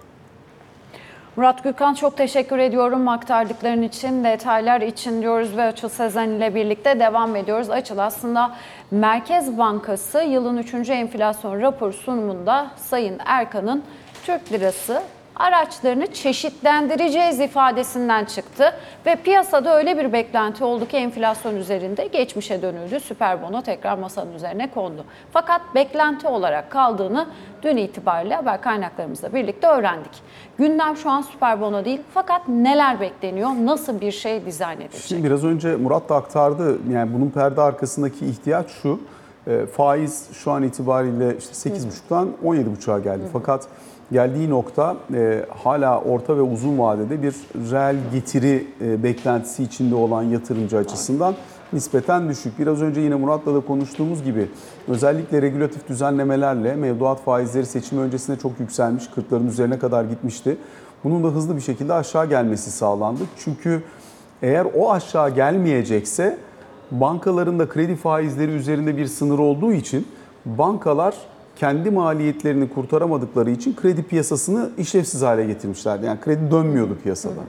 Murat 1.36 1.64
Gürkan 1.64 1.94
çok 1.94 2.16
teşekkür 2.16 2.58
ediyorum 2.58 3.08
aktardıkların 3.08 3.82
için, 3.82 4.24
detaylar 4.24 4.80
için 4.80 5.22
diyoruz 5.22 5.56
ve 5.56 5.62
Açıl 5.62 5.88
Sezen 5.88 6.28
ile 6.28 6.54
birlikte 6.54 7.00
devam 7.00 7.36
ediyoruz. 7.36 7.70
Açıl 7.70 7.98
aslında 7.98 8.56
Merkez 8.90 9.58
Bankası 9.58 10.22
yılın 10.22 10.56
3. 10.56 10.74
enflasyon 10.90 11.60
raporu 11.60 11.92
sunumunda 11.92 12.70
Sayın 12.76 13.18
Erkan'ın 13.26 13.84
Türk 14.26 14.52
lirası 14.52 15.02
araçlarını 15.36 16.06
çeşitlendireceğiz 16.06 17.40
ifadesinden 17.40 18.24
çıktı 18.24 18.64
ve 19.06 19.16
piyasada 19.16 19.76
öyle 19.76 19.98
bir 19.98 20.12
beklenti 20.12 20.64
oldu 20.64 20.88
ki 20.88 20.96
enflasyon 20.96 21.56
üzerinde 21.56 22.06
geçmişe 22.06 22.62
dönüldü. 22.62 23.00
Süper 23.00 23.42
bono 23.42 23.62
tekrar 23.62 23.98
masanın 23.98 24.32
üzerine 24.34 24.70
kondu. 24.70 25.04
Fakat 25.32 25.60
beklenti 25.74 26.28
olarak 26.28 26.70
kaldığını 26.70 27.26
dün 27.62 27.76
itibariyle 27.76 28.34
haber 28.34 28.60
kaynaklarımızla 28.60 29.34
birlikte 29.34 29.66
öğrendik. 29.66 30.12
Gündem 30.58 30.96
şu 30.96 31.10
an 31.10 31.22
süper 31.22 31.60
bono 31.60 31.84
değil 31.84 32.00
fakat 32.14 32.48
neler 32.48 33.00
bekleniyor? 33.00 33.50
Nasıl 33.50 34.00
bir 34.00 34.12
şey 34.12 34.46
dizayn 34.46 34.76
edilecek? 34.80 35.00
Şimdi 35.00 35.24
biraz 35.24 35.44
önce 35.44 35.76
Murat 35.76 36.08
da 36.08 36.16
aktardı. 36.16 36.78
Yani 36.92 37.14
bunun 37.14 37.30
perde 37.30 37.60
arkasındaki 37.60 38.26
ihtiyaç 38.26 38.66
şu. 38.82 39.00
e, 39.46 39.66
faiz 39.66 40.28
şu 40.32 40.50
an 40.50 40.62
itibariyle 40.62 41.36
işte 41.38 41.70
8,5'tan 41.70 42.28
17,5'a 42.44 42.98
geldi. 42.98 43.22
Fakat 43.32 43.66
geldiği 44.12 44.50
nokta 44.50 44.96
e, 45.14 45.44
hala 45.64 46.00
orta 46.00 46.36
ve 46.36 46.42
uzun 46.42 46.78
vadede 46.78 47.22
bir 47.22 47.34
reel 47.70 47.96
getiri 48.12 48.66
e, 48.80 49.02
beklentisi 49.02 49.62
içinde 49.62 49.94
olan 49.94 50.22
yatırımcı 50.22 50.78
açısından 50.78 51.34
nispeten 51.72 52.28
düşük. 52.28 52.58
Biraz 52.58 52.82
önce 52.82 53.00
yine 53.00 53.14
Murat'la 53.14 53.54
da 53.54 53.60
konuştuğumuz 53.60 54.24
gibi 54.24 54.48
özellikle 54.88 55.42
regülatif 55.42 55.88
düzenlemelerle 55.88 56.76
mevduat 56.76 57.20
faizleri 57.20 57.66
seçim 57.66 57.98
öncesinde 57.98 58.38
çok 58.38 58.60
yükselmiş. 58.60 59.04
40'ların 59.04 59.48
üzerine 59.48 59.78
kadar 59.78 60.04
gitmişti. 60.04 60.56
Bunun 61.04 61.24
da 61.24 61.28
hızlı 61.28 61.56
bir 61.56 61.60
şekilde 61.60 61.92
aşağı 61.92 62.28
gelmesi 62.28 62.70
sağlandı. 62.70 63.22
Çünkü 63.38 63.82
eğer 64.42 64.66
o 64.78 64.92
aşağı 64.92 65.34
gelmeyecekse 65.34 66.38
bankaların 66.90 67.58
da 67.58 67.68
kredi 67.68 67.96
faizleri 67.96 68.50
üzerinde 68.50 68.96
bir 68.96 69.06
sınır 69.06 69.38
olduğu 69.38 69.72
için 69.72 70.06
bankalar 70.46 71.14
kendi 71.60 71.90
maliyetlerini 71.90 72.68
kurtaramadıkları 72.68 73.50
için 73.50 73.76
kredi 73.76 74.02
piyasasını 74.02 74.70
işlevsiz 74.78 75.22
hale 75.22 75.46
getirmişlerdi. 75.46 76.06
Yani 76.06 76.20
kredi 76.20 76.50
dönmüyordu 76.50 76.96
piyasada. 77.02 77.40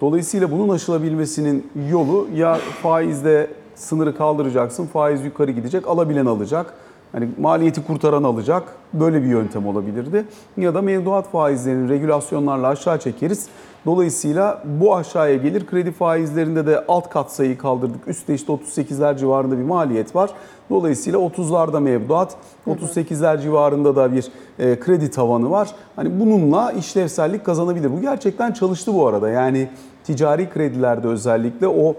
Dolayısıyla 0.00 0.50
bunun 0.50 0.68
aşılabilmesinin 0.68 1.70
yolu 1.90 2.28
ya 2.34 2.58
faizde 2.82 3.50
sınırı 3.74 4.16
kaldıracaksın, 4.16 4.86
faiz 4.86 5.24
yukarı 5.24 5.50
gidecek, 5.50 5.88
alabilen 5.88 6.26
alacak. 6.26 6.74
Hani 7.12 7.28
maliyeti 7.40 7.86
kurtaran 7.86 8.22
alacak. 8.22 8.62
Böyle 8.92 9.22
bir 9.22 9.26
yöntem 9.26 9.66
olabilirdi. 9.66 10.24
Ya 10.56 10.74
da 10.74 10.82
mevduat 10.82 11.30
faizlerini 11.30 11.88
regülasyonlarla 11.88 12.68
aşağı 12.68 12.98
çekeriz. 12.98 13.48
Dolayısıyla 13.86 14.62
bu 14.64 14.96
aşağıya 14.96 15.36
gelir. 15.36 15.66
Kredi 15.66 15.92
faizlerinde 15.92 16.66
de 16.66 16.84
alt 16.88 17.10
katsayıyı 17.10 17.58
kaldırdık. 17.58 18.08
Üstte 18.08 18.34
işte 18.34 18.52
38'ler 18.52 19.18
civarında 19.18 19.58
bir 19.58 19.62
maliyet 19.62 20.16
var. 20.16 20.30
Dolayısıyla 20.70 21.18
30'larda 21.18 21.80
mevduat, 21.80 22.36
38'ler 22.66 23.42
civarında 23.42 23.96
da 23.96 24.12
bir 24.12 24.28
e, 24.58 24.80
kredi 24.80 25.10
tavanı 25.10 25.50
var. 25.50 25.68
Hani 25.96 26.20
bununla 26.20 26.72
işlevsellik 26.72 27.44
kazanabilir. 27.44 27.92
Bu 27.92 28.00
gerçekten 28.00 28.52
çalıştı 28.52 28.94
bu 28.94 29.06
arada. 29.06 29.28
Yani 29.28 29.68
ticari 30.04 30.50
kredilerde 30.50 31.08
özellikle 31.08 31.68
o 31.68 31.94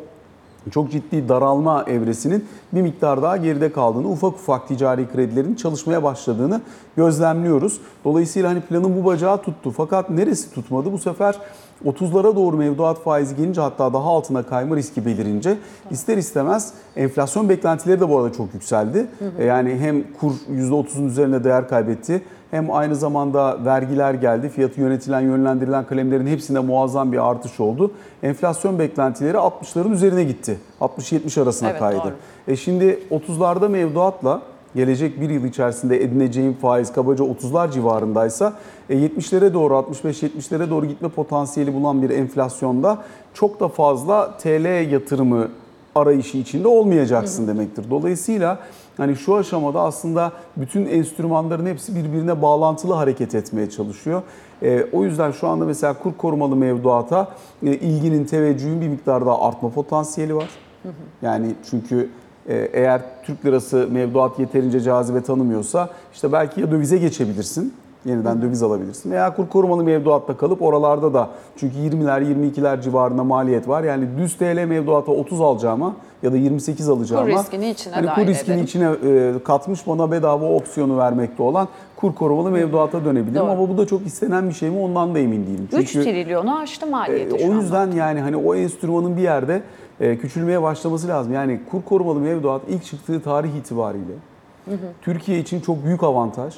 çok 0.72 0.92
ciddi 0.92 1.30
daralma 1.30 1.84
evresinin 1.88 2.46
bir 2.74 2.82
miktar 2.82 3.22
daha 3.22 3.38
geride 3.38 3.72
kaldığını, 3.72 4.08
ufak 4.08 4.34
ufak 4.34 4.68
ticari 4.68 5.08
kredilerin 5.12 5.56
çalışmaya 5.56 6.04
başladığını 6.04 6.62
gözlemliyoruz. 6.98 7.82
Dolayısıyla 8.06 8.50
hani 8.50 8.62
planın 8.62 9.02
bu 9.02 9.06
bacağı 9.06 9.42
tuttu. 9.42 9.72
Fakat 9.78 10.10
neresi 10.10 10.54
tutmadı? 10.54 10.92
Bu 10.92 10.98
sefer 10.98 11.36
30'lara 11.86 12.36
doğru 12.36 12.58
mevduat 12.58 13.04
faizi 13.04 13.36
gelince 13.36 13.62
hatta 13.62 13.94
daha 13.94 14.04
altına 14.10 14.44
kayma 14.44 14.76
riski 14.76 15.06
belirince 15.06 15.58
ister 15.92 16.18
istemez 16.18 16.74
enflasyon 16.96 17.50
beklentileri 17.50 18.00
de 18.00 18.10
bu 18.10 18.18
arada 18.18 18.34
çok 18.34 18.54
yükseldi. 18.54 19.08
E, 19.40 19.46
Yani 19.46 19.76
hem 19.80 20.04
kur 20.20 20.32
%30'un 20.52 21.08
üzerinde 21.08 21.44
değer 21.44 21.68
kaybetti 21.68 22.22
hem 22.52 22.72
aynı 22.72 22.96
zamanda 22.96 23.66
vergiler 23.66 24.14
geldi. 24.14 24.50
Fiyatı 24.50 24.82
yönetilen, 24.82 25.20
yönlendirilen 25.22 25.86
kalemlerin 25.86 26.28
hepsinde 26.28 26.60
muazzam 26.60 27.12
bir 27.12 27.30
artış 27.30 27.60
oldu. 27.60 27.92
Enflasyon 28.24 28.80
beklentileri 28.80 29.38
60'ların 29.38 29.94
üzerine 29.94 30.24
gitti. 30.24 30.58
60-70 30.82 31.42
arasına 31.42 31.70
Evet, 31.70 31.80
kaydı. 31.80 32.00
doğru. 32.04 32.14
E 32.48 32.56
şimdi 32.56 33.00
30'larda 33.12 33.70
mevduatla 33.70 34.42
gelecek 34.76 35.22
bir 35.22 35.30
yıl 35.30 35.44
içerisinde 35.44 36.04
edineceğim 36.04 36.58
faiz 36.62 36.94
kabaca 36.94 37.26
30'lar 37.26 37.72
civarındaysa 37.72 38.54
e, 38.90 38.96
70'lere 38.96 39.54
doğru 39.54 39.74
65-70'lere 39.74 40.70
doğru 40.70 40.86
gitme 40.86 41.10
potansiyeli 41.10 41.74
bulan 41.74 42.02
bir 42.02 42.10
enflasyonda 42.10 42.98
çok 43.34 43.60
da 43.60 43.68
fazla 43.68 44.38
TL 44.38 44.92
yatırımı 44.92 45.48
arayışı 45.96 46.38
içinde 46.38 46.68
olmayacaksın 46.68 47.48
demektir. 47.48 47.86
Dolayısıyla 47.90 48.60
hani 49.02 49.16
şu 49.16 49.36
aşamada 49.36 49.82
aslında 49.82 50.32
bütün 50.58 50.86
enstrümanların 50.86 51.66
hepsi 51.66 51.96
birbirine 51.96 52.42
bağlantılı 52.42 52.94
hareket 52.94 53.36
etmeye 53.36 53.70
çalışıyor. 53.70 54.22
E, 54.64 54.86
o 54.92 55.04
yüzden 55.04 55.32
şu 55.32 55.48
anda 55.48 55.66
mesela 55.66 55.94
kur 55.94 56.14
korumalı 56.18 56.56
mevduata 56.56 57.28
e, 57.64 57.72
ilginin, 57.72 58.26
teveccühün 58.26 58.82
bir 58.82 58.88
miktar 58.88 59.26
daha 59.26 59.42
artma 59.42 59.70
potansiyeli 59.70 60.36
var. 60.36 60.50
Yani 61.22 61.56
çünkü 61.70 62.10
e, 62.50 62.70
eğer 62.74 63.02
Türk 63.24 63.46
lirası 63.46 63.88
mevduat 63.92 64.40
yeterince 64.40 64.80
cazibe 64.80 65.24
tanımıyorsa 65.24 65.90
işte 66.14 66.32
belki 66.32 66.62
ya 66.62 66.72
dövize 66.72 66.98
geçebilirsin. 66.98 67.74
Yeniden 68.06 68.42
döviz 68.42 68.64
alabilirsin. 68.64 69.12
Veya 69.12 69.36
kur 69.36 69.50
korumalı 69.50 69.84
mevduatta 69.84 70.38
kalıp 70.38 70.62
oralarda 70.62 71.14
da 71.14 71.30
çünkü 71.58 71.78
20'ler 71.78 72.22
22'ler 72.52 72.82
civarında 72.82 73.24
maliyet 73.24 73.68
var. 73.68 73.84
Yani 73.84 74.06
düz 74.18 74.38
TL 74.38 74.66
mevduata 74.68 75.12
30 75.12 75.42
alacağıma 75.42 75.96
ya 76.24 76.34
da 76.34 76.38
28 76.38 76.90
alacağıma 76.90 77.26
Kur 77.26 77.32
riskini 77.40 77.70
içine 77.70 77.94
hani 77.94 78.08
kur 78.08 78.28
riskini 78.28 78.54
edelim. 78.54 78.66
içine 78.66 78.90
e, 79.06 79.44
katmış 79.44 79.88
bana 79.88 80.12
bedava 80.12 80.46
opsiyonu 80.46 80.98
vermekte 80.98 81.44
olan 81.44 81.68
kur 81.96 82.16
korumalı 82.16 82.52
mevduata 82.52 83.06
dönebilirim. 83.06 83.42
Doğru. 83.42 83.52
Ama 83.52 83.70
bu 83.70 83.78
da 83.78 83.86
çok 83.88 84.06
istenen 84.06 84.50
bir 84.50 84.54
şey 84.54 84.70
mi 84.70 84.80
ondan 84.80 85.16
da 85.16 85.20
emin 85.20 85.46
değilim. 85.48 85.68
3 85.74 85.92
trilyonu 85.92 86.58
aştı 86.58 86.88
maliyeti 86.88 87.36
e, 87.36 87.48
o 87.48 87.52
anda. 87.52 87.62
yüzden 87.62 87.92
yani 87.92 88.22
hani 88.22 88.36
o 88.38 88.56
enstrümanın 88.56 89.18
bir 89.18 89.22
yerde 89.22 89.62
e, 90.00 90.18
küçülmeye 90.18 90.62
başlaması 90.62 91.08
lazım. 91.08 91.34
Yani 91.34 91.60
kur 91.72 91.82
korumalı 91.82 92.20
mevduat 92.20 92.62
ilk 92.70 92.86
çıktığı 92.86 93.22
tarih 93.22 93.56
itibariyle 93.56 94.14
Türkiye 95.02 95.40
için 95.40 95.62
çok 95.62 95.86
büyük 95.86 96.04
avantaj. 96.04 96.54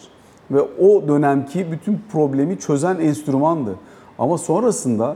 Ve 0.51 0.61
o 0.61 1.07
dönemki 1.07 1.71
bütün 1.71 2.01
problemi 2.11 2.59
çözen 2.59 2.95
enstrümandı. 2.95 3.75
Ama 4.19 4.37
sonrasında 4.37 5.15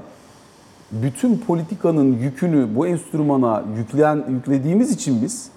bütün 0.91 1.37
politikanın 1.37 2.13
yükünü 2.13 2.75
bu 2.75 2.87
enstrümana 2.87 3.63
yükleyen, 3.77 4.25
yüklediğimiz 4.29 4.91
için 4.91 5.21
biz 5.21 5.49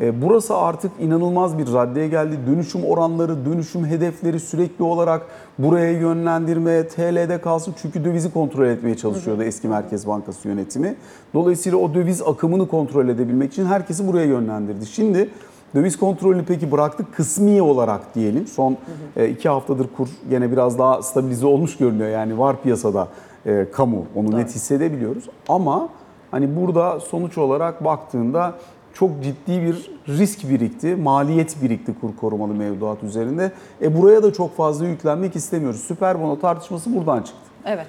e, 0.00 0.22
burası 0.22 0.56
artık 0.56 0.92
inanılmaz 1.00 1.58
bir 1.58 1.72
raddeye 1.72 2.08
geldi. 2.08 2.38
Dönüşüm 2.46 2.84
oranları, 2.84 3.46
dönüşüm 3.46 3.86
hedefleri 3.86 4.40
sürekli 4.40 4.84
olarak 4.84 5.26
buraya 5.58 5.90
yönlendirme, 5.92 6.88
TL'de 6.88 7.40
kalsın 7.40 7.74
çünkü 7.82 8.04
dövizi 8.04 8.32
kontrol 8.32 8.66
etmeye 8.66 8.96
çalışıyordu 8.96 9.42
eski 9.42 9.68
Merkez 9.68 10.06
Bankası 10.06 10.48
yönetimi. 10.48 10.94
Dolayısıyla 11.34 11.78
o 11.78 11.94
döviz 11.94 12.22
akımını 12.22 12.68
kontrol 12.68 13.08
edebilmek 13.08 13.52
için 13.52 13.66
herkesi 13.66 14.08
buraya 14.08 14.26
yönlendirdi. 14.26 14.86
Şimdi 14.86 15.30
döviz 15.74 15.98
kontrolünü 15.98 16.44
peki 16.44 16.72
bıraktık 16.72 17.14
kısmi 17.14 17.62
olarak 17.62 18.14
diyelim. 18.14 18.46
Son 18.46 18.76
e, 19.16 19.28
iki 19.28 19.48
haftadır 19.48 19.86
kur 19.96 20.08
gene 20.30 20.52
biraz 20.52 20.78
daha 20.78 21.02
stabilize 21.02 21.46
olmuş 21.46 21.76
görünüyor. 21.76 22.10
Yani 22.10 22.38
var 22.38 22.62
piyasada 22.62 23.08
e, 23.46 23.66
kamu 23.72 24.04
onu 24.14 24.36
net 24.36 24.54
hissedebiliyoruz. 24.54 25.24
Ama 25.48 25.88
hani 26.30 26.56
burada 26.56 27.00
sonuç 27.00 27.38
olarak 27.38 27.84
baktığında 27.84 28.54
çok 28.94 29.10
ciddi 29.22 29.62
bir 29.62 29.90
risk 30.08 30.50
birikti, 30.50 30.96
maliyet 30.96 31.62
birikti 31.62 31.94
kur 32.00 32.16
korumalı 32.16 32.54
mevduat 32.54 33.02
üzerinde. 33.02 33.52
E 33.82 34.02
buraya 34.02 34.22
da 34.22 34.32
çok 34.32 34.56
fazla 34.56 34.86
yüklenmek 34.86 35.36
istemiyoruz. 35.36 35.80
Süper 35.80 36.20
bono 36.20 36.40
tartışması 36.40 36.94
buradan 36.96 37.22
çıktı. 37.22 37.50
Evet. 37.64 37.88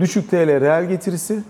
Düşük 0.00 0.30
TL 0.30 0.60
reel 0.60 0.88
getirisi, 0.88 1.42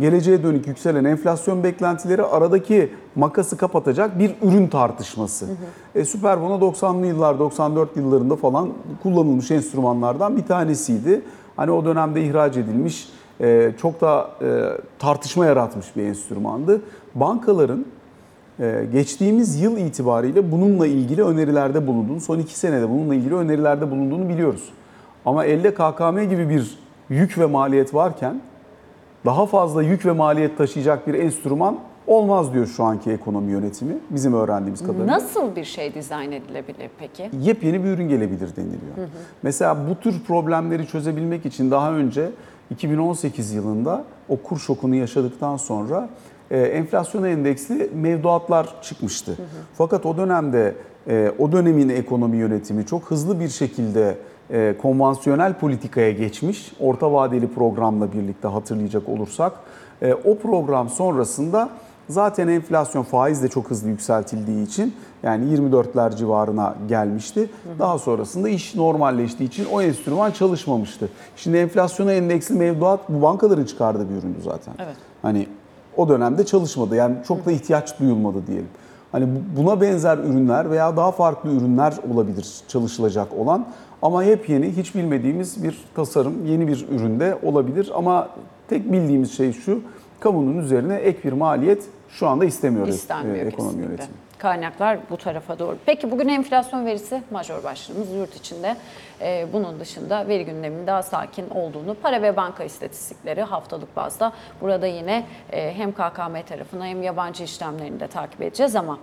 geleceğe 0.00 0.42
dönük 0.42 0.66
yükselen 0.66 1.04
enflasyon 1.04 1.64
beklentileri 1.64 2.22
aradaki 2.22 2.92
makası 3.14 3.56
kapatacak 3.56 4.18
bir 4.18 4.34
ürün 4.42 4.68
tartışması. 4.68 5.46
E, 5.94 6.04
süper 6.04 6.40
bono 6.40 6.54
90'lı 6.54 7.06
yıllar, 7.06 7.38
94 7.38 7.96
yıllarında 7.96 8.36
falan 8.36 8.68
kullanılmış 9.02 9.50
enstrümanlardan 9.50 10.36
bir 10.36 10.46
tanesiydi. 10.46 11.22
Hani 11.56 11.70
o 11.70 11.84
dönemde 11.84 12.22
ihraç 12.22 12.56
edilmiş, 12.56 13.08
e, 13.40 13.72
çok 13.80 14.00
da 14.00 14.30
e, 14.42 14.46
tartışma 14.98 15.46
yaratmış 15.46 15.96
bir 15.96 16.02
enstrümandı. 16.02 16.80
Bankaların 17.14 17.84
ee, 18.60 18.84
geçtiğimiz 18.92 19.60
yıl 19.60 19.76
itibariyle 19.76 20.52
bununla 20.52 20.86
ilgili 20.86 21.24
önerilerde 21.24 21.86
bulunduğunu, 21.86 22.20
son 22.20 22.38
iki 22.38 22.58
senede 22.58 22.90
bununla 22.90 23.14
ilgili 23.14 23.34
önerilerde 23.34 23.90
bulunduğunu 23.90 24.28
biliyoruz. 24.28 24.68
Ama 25.24 25.44
elde 25.44 25.74
KKM 25.74 26.20
gibi 26.30 26.48
bir 26.48 26.78
yük 27.10 27.38
ve 27.38 27.46
maliyet 27.46 27.94
varken 27.94 28.40
daha 29.24 29.46
fazla 29.46 29.82
yük 29.82 30.06
ve 30.06 30.12
maliyet 30.12 30.58
taşıyacak 30.58 31.06
bir 31.06 31.14
enstrüman 31.14 31.78
olmaz 32.06 32.52
diyor 32.52 32.66
şu 32.66 32.84
anki 32.84 33.10
ekonomi 33.10 33.52
yönetimi 33.52 33.94
bizim 34.10 34.34
öğrendiğimiz 34.34 34.80
kadarıyla. 34.80 35.06
Nasıl 35.06 35.56
bir 35.56 35.64
şey 35.64 35.94
dizayn 35.94 36.32
edilebilir 36.32 36.90
peki? 36.98 37.30
Yepyeni 37.40 37.84
bir 37.84 37.88
ürün 37.88 38.08
gelebilir 38.08 38.56
deniliyor. 38.56 39.08
Mesela 39.42 39.88
bu 39.90 39.94
tür 39.94 40.20
problemleri 40.20 40.86
çözebilmek 40.86 41.46
için 41.46 41.70
daha 41.70 41.92
önce 41.92 42.30
2018 42.70 43.52
yılında 43.52 44.04
o 44.28 44.36
kur 44.36 44.58
şokunu 44.58 44.94
yaşadıktan 44.94 45.56
sonra 45.56 46.08
e, 46.50 46.60
enflasyon 46.60 47.24
endeksli 47.24 47.90
mevduatlar 47.94 48.82
çıkmıştı. 48.82 49.38
Fakat 49.74 50.06
o 50.06 50.16
dönemde 50.16 50.74
e, 51.08 51.32
o 51.38 51.52
dönemin 51.52 51.88
ekonomi 51.88 52.36
yönetimi 52.36 52.86
çok 52.86 53.10
hızlı 53.10 53.40
bir 53.40 53.48
şekilde 53.48 54.18
e, 54.50 54.74
konvansiyonel 54.82 55.54
politikaya 55.54 56.12
geçmiş. 56.12 56.72
Orta 56.80 57.12
vadeli 57.12 57.48
programla 57.48 58.12
birlikte 58.12 58.48
hatırlayacak 58.48 59.08
olursak 59.08 59.52
e, 60.02 60.14
o 60.14 60.38
program 60.38 60.88
sonrasında 60.88 61.68
zaten 62.08 62.48
enflasyon 62.48 63.02
faiz 63.02 63.42
de 63.42 63.48
çok 63.48 63.70
hızlı 63.70 63.88
yükseltildiği 63.88 64.66
için 64.66 64.94
yani 65.22 65.54
24'ler 65.54 66.16
civarına 66.16 66.74
gelmişti. 66.88 67.50
Daha 67.78 67.98
sonrasında 67.98 68.48
iş 68.48 68.74
normalleştiği 68.74 69.48
için 69.48 69.66
o 69.72 69.82
enstrüman 69.82 70.30
çalışmamıştı. 70.30 71.08
Şimdi 71.36 71.56
enflasyona 71.56 72.12
endeksli 72.12 72.54
mevduat 72.54 73.00
bu 73.08 73.22
bankaların 73.22 73.64
çıkardığı 73.64 74.10
bir 74.10 74.14
üründü 74.14 74.38
zaten. 74.44 74.74
Evet. 74.78 74.96
Hani 75.22 75.46
o 75.96 76.08
dönemde 76.08 76.46
çalışmadı. 76.46 76.96
Yani 76.96 77.16
çok 77.28 77.46
da 77.46 77.52
ihtiyaç 77.52 78.00
duyulmadı 78.00 78.46
diyelim. 78.46 78.68
Hani 79.12 79.24
bu- 79.26 79.62
buna 79.62 79.80
benzer 79.80 80.18
ürünler 80.18 80.70
veya 80.70 80.96
daha 80.96 81.12
farklı 81.12 81.50
ürünler 81.50 81.94
olabilir 82.14 82.46
çalışılacak 82.68 83.28
olan 83.38 83.66
ama 84.02 84.24
yepyeni 84.24 84.76
hiç 84.76 84.94
bilmediğimiz 84.94 85.64
bir 85.64 85.78
tasarım, 85.94 86.46
yeni 86.46 86.68
bir 86.68 86.86
üründe 86.90 87.38
olabilir 87.42 87.90
ama 87.94 88.28
tek 88.68 88.92
bildiğimiz 88.92 89.32
şey 89.36 89.52
şu. 89.52 89.80
Kamunun 90.20 90.58
üzerine 90.58 90.96
ek 90.96 91.18
bir 91.28 91.32
maliyet 91.32 91.84
şu 92.08 92.28
anda 92.28 92.44
istemiyor 92.44 92.88
İstenmiyor 92.88 93.36
e, 93.36 93.48
ekonomi 93.48 93.68
kesinlikle. 93.70 93.86
yönetimi. 93.92 94.16
Kaynaklar 94.38 94.98
bu 95.10 95.16
tarafa 95.16 95.58
doğru. 95.58 95.78
Peki 95.86 96.10
bugün 96.10 96.28
enflasyon 96.28 96.86
verisi 96.86 97.22
majör 97.30 97.64
başlığımız 97.64 98.12
yurt 98.12 98.36
içinde. 98.36 98.76
Ee, 99.20 99.46
bunun 99.52 99.80
dışında 99.80 100.28
veri 100.28 100.44
gündeminin 100.44 100.86
daha 100.86 101.02
sakin 101.02 101.50
olduğunu, 101.50 101.94
para 101.94 102.22
ve 102.22 102.36
banka 102.36 102.64
istatistikleri 102.64 103.42
haftalık 103.42 103.96
bazda. 103.96 104.32
Burada 104.60 104.86
yine 104.86 105.24
e, 105.52 105.74
hem 105.74 105.92
KKM 105.92 106.42
tarafına 106.48 106.86
hem 106.86 107.02
yabancı 107.02 107.44
işlemlerini 107.44 108.00
de 108.00 108.08
takip 108.08 108.42
edeceğiz 108.42 108.76
ama 108.76 108.98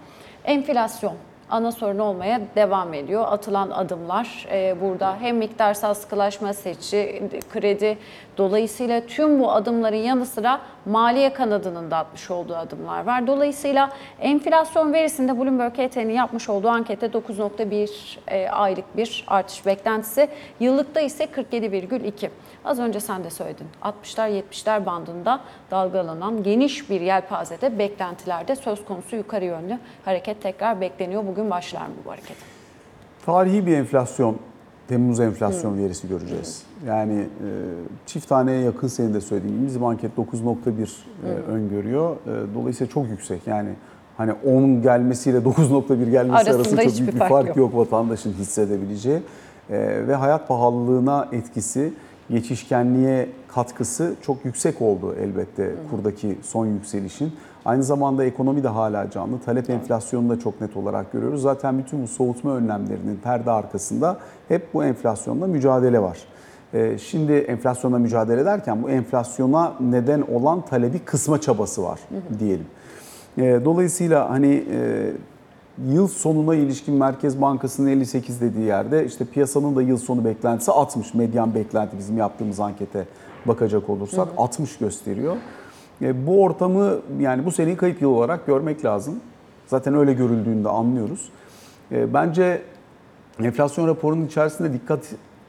enflasyon 0.46 1.16
ana 1.50 1.72
sorun 1.72 2.00
olmaya 2.00 2.42
devam 2.56 2.94
ediyor. 2.94 3.26
Atılan 3.28 3.70
adımlar 3.70 4.48
e, 4.52 4.76
burada 4.82 5.18
hem 5.20 5.38
miktarsal 5.38 5.94
sıkılaşma, 5.94 6.54
seçi, 6.54 7.24
kredi 7.54 7.98
dolayısıyla 8.38 9.02
tüm 9.06 9.40
bu 9.40 9.52
adımların 9.52 9.96
yanı 9.96 10.26
sıra 10.26 10.62
maliye 10.86 11.34
kanadının 11.34 11.92
da 11.92 11.98
atmış 11.98 12.32
olduğu 12.32 12.56
adımlar 12.56 13.06
var. 13.06 13.28
Dolayısıyla 13.28 13.90
enflasyon 14.20 14.94
verisinde 14.94 15.40
Bloomberg 15.40 15.74
HT'nin 15.74 16.14
yapmış 16.14 16.50
olduğu 16.50 16.70
ankette 16.70 17.06
9.1 17.06 18.18
e, 18.28 18.50
aylık 18.50 18.98
bir 18.98 19.24
artış 19.28 19.66
beklentisi. 19.66 20.28
Yıllıkta 20.60 21.02
ise 21.02 21.24
47,2. 21.24 22.30
Az 22.66 22.80
önce 22.80 23.00
sen 23.00 23.24
de 23.24 23.30
söyledin. 23.30 23.68
60'lar 23.82 24.44
70'ler 24.52 24.86
bandında 24.86 25.40
dalgalanan 25.72 26.44
geniş 26.44 26.90
bir 26.90 27.02
yelpazede 27.02 27.80
beklentilerde 27.80 28.56
söz 28.56 28.86
konusu 28.86 29.16
yukarı 29.16 29.46
yönlü 29.46 29.80
hareket 30.06 30.42
tekrar 30.42 30.82
bekleniyor. 30.82 31.28
Bugün 31.28 31.50
başlar 31.50 31.82
mı 31.82 31.94
bu 32.06 32.12
hareket? 32.12 32.38
Tarihi 33.26 33.66
bir 33.66 33.78
enflasyon, 33.78 34.38
Temmuz 34.88 35.20
enflasyon 35.20 35.78
verisi 35.78 36.08
göreceğiz. 36.08 36.64
Yani 36.88 37.14
e, 37.14 37.48
çift 38.06 38.30
taneye 38.30 38.62
yakın 38.62 38.88
senin 38.88 39.14
de 39.14 39.22
söylediğin 39.22 39.70
gibi 39.70 39.86
anket 39.86 40.12
9.1 40.18 40.88
e, 41.26 41.30
öngörüyor. 41.30 42.16
E, 42.16 42.56
dolayısıyla 42.56 42.94
çok 42.94 43.10
yüksek. 43.10 43.48
Yani 43.48 43.70
hani 44.18 44.34
10 44.34 44.82
gelmesiyle 44.82 45.38
9.1 45.38 46.12
gelmesi 46.12 46.34
Arasında 46.34 46.56
arasında 46.56 46.84
çok 46.84 46.98
büyük 46.98 47.14
bir 47.14 47.20
fark 47.20 47.30
fark 47.30 47.48
yok. 47.48 47.58
yok, 47.58 47.76
vatandaşın 47.76 48.34
hissedebileceği. 48.34 49.20
E, 49.70 50.08
ve 50.08 50.16
hayat 50.16 50.48
pahalılığına 50.48 51.28
etkisi, 51.32 51.94
geçişkenliğe 52.30 53.30
katkısı 53.48 54.16
çok 54.22 54.46
yüksek 54.46 54.82
oldu 54.82 55.16
elbette 55.22 55.72
kurdaki 55.92 56.38
son 56.44 56.66
yükselişin. 56.66 57.32
Aynı 57.66 57.84
zamanda 57.84 58.26
ekonomi 58.26 58.64
de 58.64 58.68
hala 58.68 59.12
canlı. 59.12 59.40
Talep 59.40 59.70
enflasyonunu 59.70 60.30
da 60.30 60.40
çok 60.40 60.62
net 60.62 60.78
olarak 60.78 61.12
görüyoruz. 61.12 61.42
Zaten 61.42 61.78
bütün 61.78 62.04
bu 62.04 62.08
soğutma 62.08 62.56
önlemlerinin 62.56 63.20
perde 63.24 63.52
arkasında 63.52 64.18
hep 64.48 64.74
bu 64.74 64.84
enflasyonla 64.84 65.48
mücadele 65.48 66.00
var. 66.02 66.18
Ee, 66.74 66.98
Şimdi 66.98 67.34
enflasyonla 67.34 68.00
mücadele 68.00 68.42
ederken 68.42 68.84
bu 68.84 68.90
enflasyona 68.90 69.74
neden 69.80 70.22
olan 70.22 70.62
talebi 70.66 71.00
kısma 71.00 71.42
çabası 71.42 71.84
var 71.84 72.00
diyelim. 72.40 72.66
Ee, 73.38 73.60
Dolayısıyla 73.66 74.30
hani 74.30 74.64
e, 74.72 75.12
yıl 75.78 76.08
sonuna 76.08 76.56
ilişkin 76.56 76.96
Merkez 76.96 77.42
Bankası'nın 77.42 77.88
58 77.88 78.42
dediği 78.42 78.66
yerde 78.66 79.06
işte 79.06 79.26
piyasanın 79.26 79.76
da 79.76 79.82
yıl 79.82 79.98
sonu 79.98 80.26
beklentisi 80.26 80.72
60. 80.72 81.14
Medyan 81.14 81.56
beklenti 81.56 81.98
bizim 81.98 82.18
yaptığımız 82.18 82.60
ankete 82.60 83.06
bakacak 83.46 83.90
olursak 83.90 84.28
60 84.38 84.78
gösteriyor. 84.78 85.36
E, 86.02 86.28
Bu 86.28 86.44
ortamı 86.44 86.96
yani 87.20 87.46
bu 87.46 87.52
seneyi 87.52 87.78
kayıp 87.78 88.02
yıl 88.02 88.10
olarak 88.10 88.46
görmek 88.48 88.86
lazım. 88.86 89.16
Zaten 89.68 89.96
öyle 89.96 90.14
görüldüğünde 90.14 90.70
anlıyoruz. 90.70 91.30
E, 91.92 92.14
Bence 92.14 92.62
enflasyon 93.44 93.88
raporunun 93.88 94.26
içerisinde 94.26 94.74
dikkat 94.74 95.00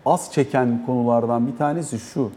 az 0.06 0.32
çeken 0.32 0.82
konulardan 0.86 1.46
bir 1.46 1.56
tanesi 1.56 1.98
şu. 1.98 2.30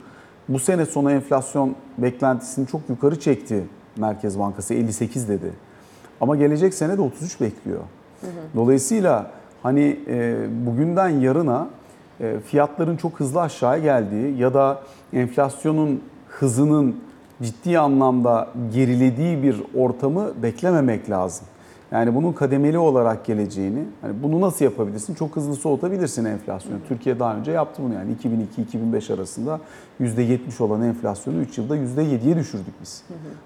Bu 0.50 0.60
sene 0.60 0.86
sonu 0.86 1.12
enflasyon 1.12 1.76
beklentisini 1.98 2.68
çok 2.68 2.82
yukarı 2.90 3.20
çekti 3.20 3.64
Merkez 3.98 4.40
Bankası 4.40 4.74
58 4.74 5.30
dedi. 5.30 5.54
Ama 6.22 6.36
gelecek 6.36 6.74
sene 6.74 6.98
de 6.98 7.02
33 7.02 7.42
bekliyor. 7.42 7.80
Dolayısıyla 8.56 9.32
hani 9.64 10.00
e, 10.08 10.46
bugünden 10.66 11.10
yarına 11.10 11.68
e, 12.20 12.40
fiyatların 12.40 12.98
çok 12.98 13.20
hızlı 13.20 13.42
aşağıya 13.42 13.84
geldiği 13.84 14.38
ya 14.38 14.54
da 14.54 14.82
enflasyonun 15.14 16.02
hızının 16.28 16.96
ciddi 17.42 17.80
anlamda 17.80 18.48
gerilediği 18.74 19.44
bir 19.44 19.64
ortamı 19.76 20.44
beklememek 20.44 21.10
lazım. 21.10 21.48
Yani 21.92 22.16
bunun 22.16 22.34
kademeli 22.34 22.78
olarak 22.78 23.26
geleceğini, 23.26 23.84
hani 24.02 24.24
bunu 24.24 24.42
nasıl 24.42 24.66
yapabilirsin? 24.66 25.14
Çok 25.14 25.36
hızlı 25.36 25.56
soğutabilirsin 25.56 26.26
enflasyonu. 26.26 26.78
Türkiye 26.88 27.20
daha 27.20 27.36
önce 27.36 27.52
yaptı 27.52 27.82
bunu 27.84 27.94
yani 27.94 28.16
2002-2005 28.16 29.14
arasında 29.14 29.60
%70 30.02 30.64
olan 30.64 30.82
enflasyonu 30.82 31.38
3 31.38 31.58
yılda 31.58 31.78
%7'ye 31.78 32.36
düşürdük 32.36 32.74
biz. 32.82 33.04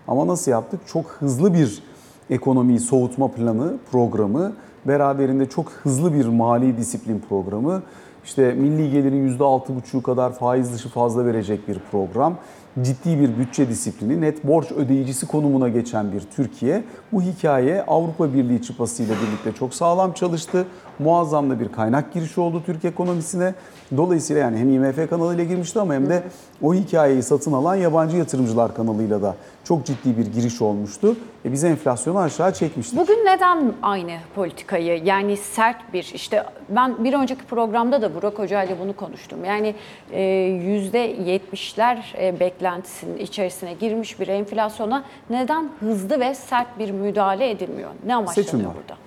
Ama 0.08 0.28
nasıl 0.28 0.52
yaptık? 0.52 0.80
Çok 0.88 1.06
hızlı 1.06 1.54
bir 1.54 1.84
ekonomiyi 2.30 2.80
soğutma 2.80 3.28
planı, 3.28 3.74
programı, 3.92 4.54
beraberinde 4.88 5.50
çok 5.50 5.70
hızlı 5.70 6.14
bir 6.14 6.26
mali 6.26 6.78
disiplin 6.78 7.22
programı, 7.30 7.82
işte 8.26 8.54
milli 8.54 8.92
gelirin 8.92 9.38
%6,5'u 9.38 10.04
kadar 10.04 10.34
faiz 10.34 10.74
dışı 10.74 10.90
fazla 10.90 11.26
verecek 11.26 11.68
bir 11.68 11.80
program, 11.92 12.36
ciddi 12.82 13.20
bir 13.20 13.38
bütçe 13.38 13.70
disiplini, 13.70 14.22
net 14.22 14.48
borç 14.48 14.72
ödeyicisi 14.72 15.28
konumuna 15.28 15.70
geçen 15.70 16.12
bir 16.12 16.22
Türkiye 16.36 16.84
bu 17.12 17.22
hikaye 17.22 17.84
Avrupa 17.84 18.34
Birliği 18.34 18.62
çıpasıyla 18.62 19.16
birlikte 19.16 19.60
çok 19.60 19.74
sağlam 19.74 20.14
çalıştı. 20.14 20.66
Muazzam 21.00 21.50
da 21.50 21.60
bir 21.60 21.70
kaynak 21.70 22.14
girişi 22.14 22.42
oldu 22.42 22.64
Türk 22.66 22.86
ekonomisine. 22.86 23.54
Dolayısıyla 23.98 24.42
yani 24.42 24.58
hem 24.58 24.70
IMF 24.70 25.10
kanalıyla 25.10 25.44
girmişti 25.44 25.80
ama 25.80 25.94
hem 25.94 26.10
de 26.10 26.24
o 26.62 26.74
hikayeyi 26.74 27.24
satın 27.24 27.54
alan 27.54 27.76
yabancı 27.76 28.18
yatırımcılar 28.18 28.76
kanalıyla 28.76 29.22
da 29.22 29.36
çok 29.64 29.86
ciddi 29.86 30.18
bir 30.18 30.26
giriş 30.26 30.62
olmuştu. 30.62 31.16
E 31.46 31.52
biz 31.52 31.64
enflasyonu 31.64 32.20
aşağı 32.20 32.54
çekmiştik. 32.54 33.00
Bugün 33.00 33.26
neden 33.26 33.74
aynı 33.82 34.12
politikayı 34.36 35.04
yani 35.04 35.38
sert 35.38 35.94
bir 35.94 36.12
işte 36.16 36.44
ben 36.70 37.04
bir 37.04 37.14
önceki 37.14 37.44
programda 37.46 38.02
da 38.02 38.16
Burak 38.16 38.40
Hoca 38.40 38.64
ile 38.64 38.80
bunu 38.80 38.96
konuştum. 38.96 39.46
Yani 39.46 39.76
e, 40.12 40.22
yüzde 40.66 41.16
70'ler 41.16 41.98
e, 42.22 42.40
beklentisinin 42.40 43.18
içerisine 43.18 43.74
girmiş 43.74 44.20
bir 44.20 44.28
enflasyona 44.28 45.04
neden 45.30 45.70
hızlı 45.80 46.20
ve 46.20 46.36
sert 46.36 46.80
bir 46.80 46.92
müdahale 46.92 47.50
edilmiyor? 47.50 47.90
Ne 48.06 48.16
amaçlanıyor 48.16 48.46
Seçim 48.52 48.66
var. 48.66 48.76
burada? 48.76 48.98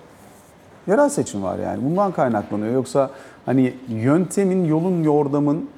Yerel 0.87 1.09
seçim 1.09 1.43
var 1.43 1.59
yani. 1.59 1.83
Bundan 1.85 2.11
kaynaklanıyor. 2.11 2.73
Yoksa 2.73 3.11
hani 3.45 3.73
yöntemin, 3.89 4.65
yolun, 4.65 5.03
yordamın, 5.03 5.69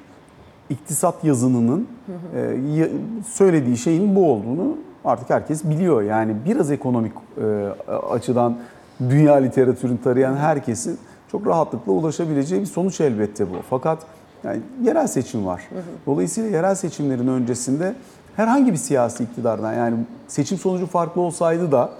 iktisat 0.70 1.24
yazınının 1.24 1.88
e, 2.36 2.40
ya- 2.80 2.88
söylediği 3.32 3.76
şeyin 3.76 4.16
bu 4.16 4.32
olduğunu 4.32 4.76
artık 5.04 5.30
herkes 5.30 5.64
biliyor. 5.64 6.02
Yani 6.02 6.36
biraz 6.44 6.70
ekonomik 6.70 7.12
e, 7.12 7.68
açıdan 8.10 8.56
dünya 9.00 9.34
literatürünü 9.34 10.02
tarayan 10.02 10.36
herkesin 10.36 10.98
çok 11.32 11.46
rahatlıkla 11.46 11.92
ulaşabileceği 11.92 12.60
bir 12.60 12.66
sonuç 12.66 13.00
elbette 13.00 13.50
bu. 13.50 13.54
Fakat 13.70 13.98
yani 14.44 14.60
yerel 14.82 15.06
seçim 15.06 15.46
var. 15.46 15.68
Dolayısıyla 16.06 16.50
yerel 16.50 16.74
seçimlerin 16.74 17.28
öncesinde 17.28 17.94
herhangi 18.36 18.72
bir 18.72 18.76
siyasi 18.76 19.24
iktidardan 19.24 19.72
yani 19.72 19.96
seçim 20.28 20.58
sonucu 20.58 20.86
farklı 20.86 21.20
olsaydı 21.20 21.72
da 21.72 21.90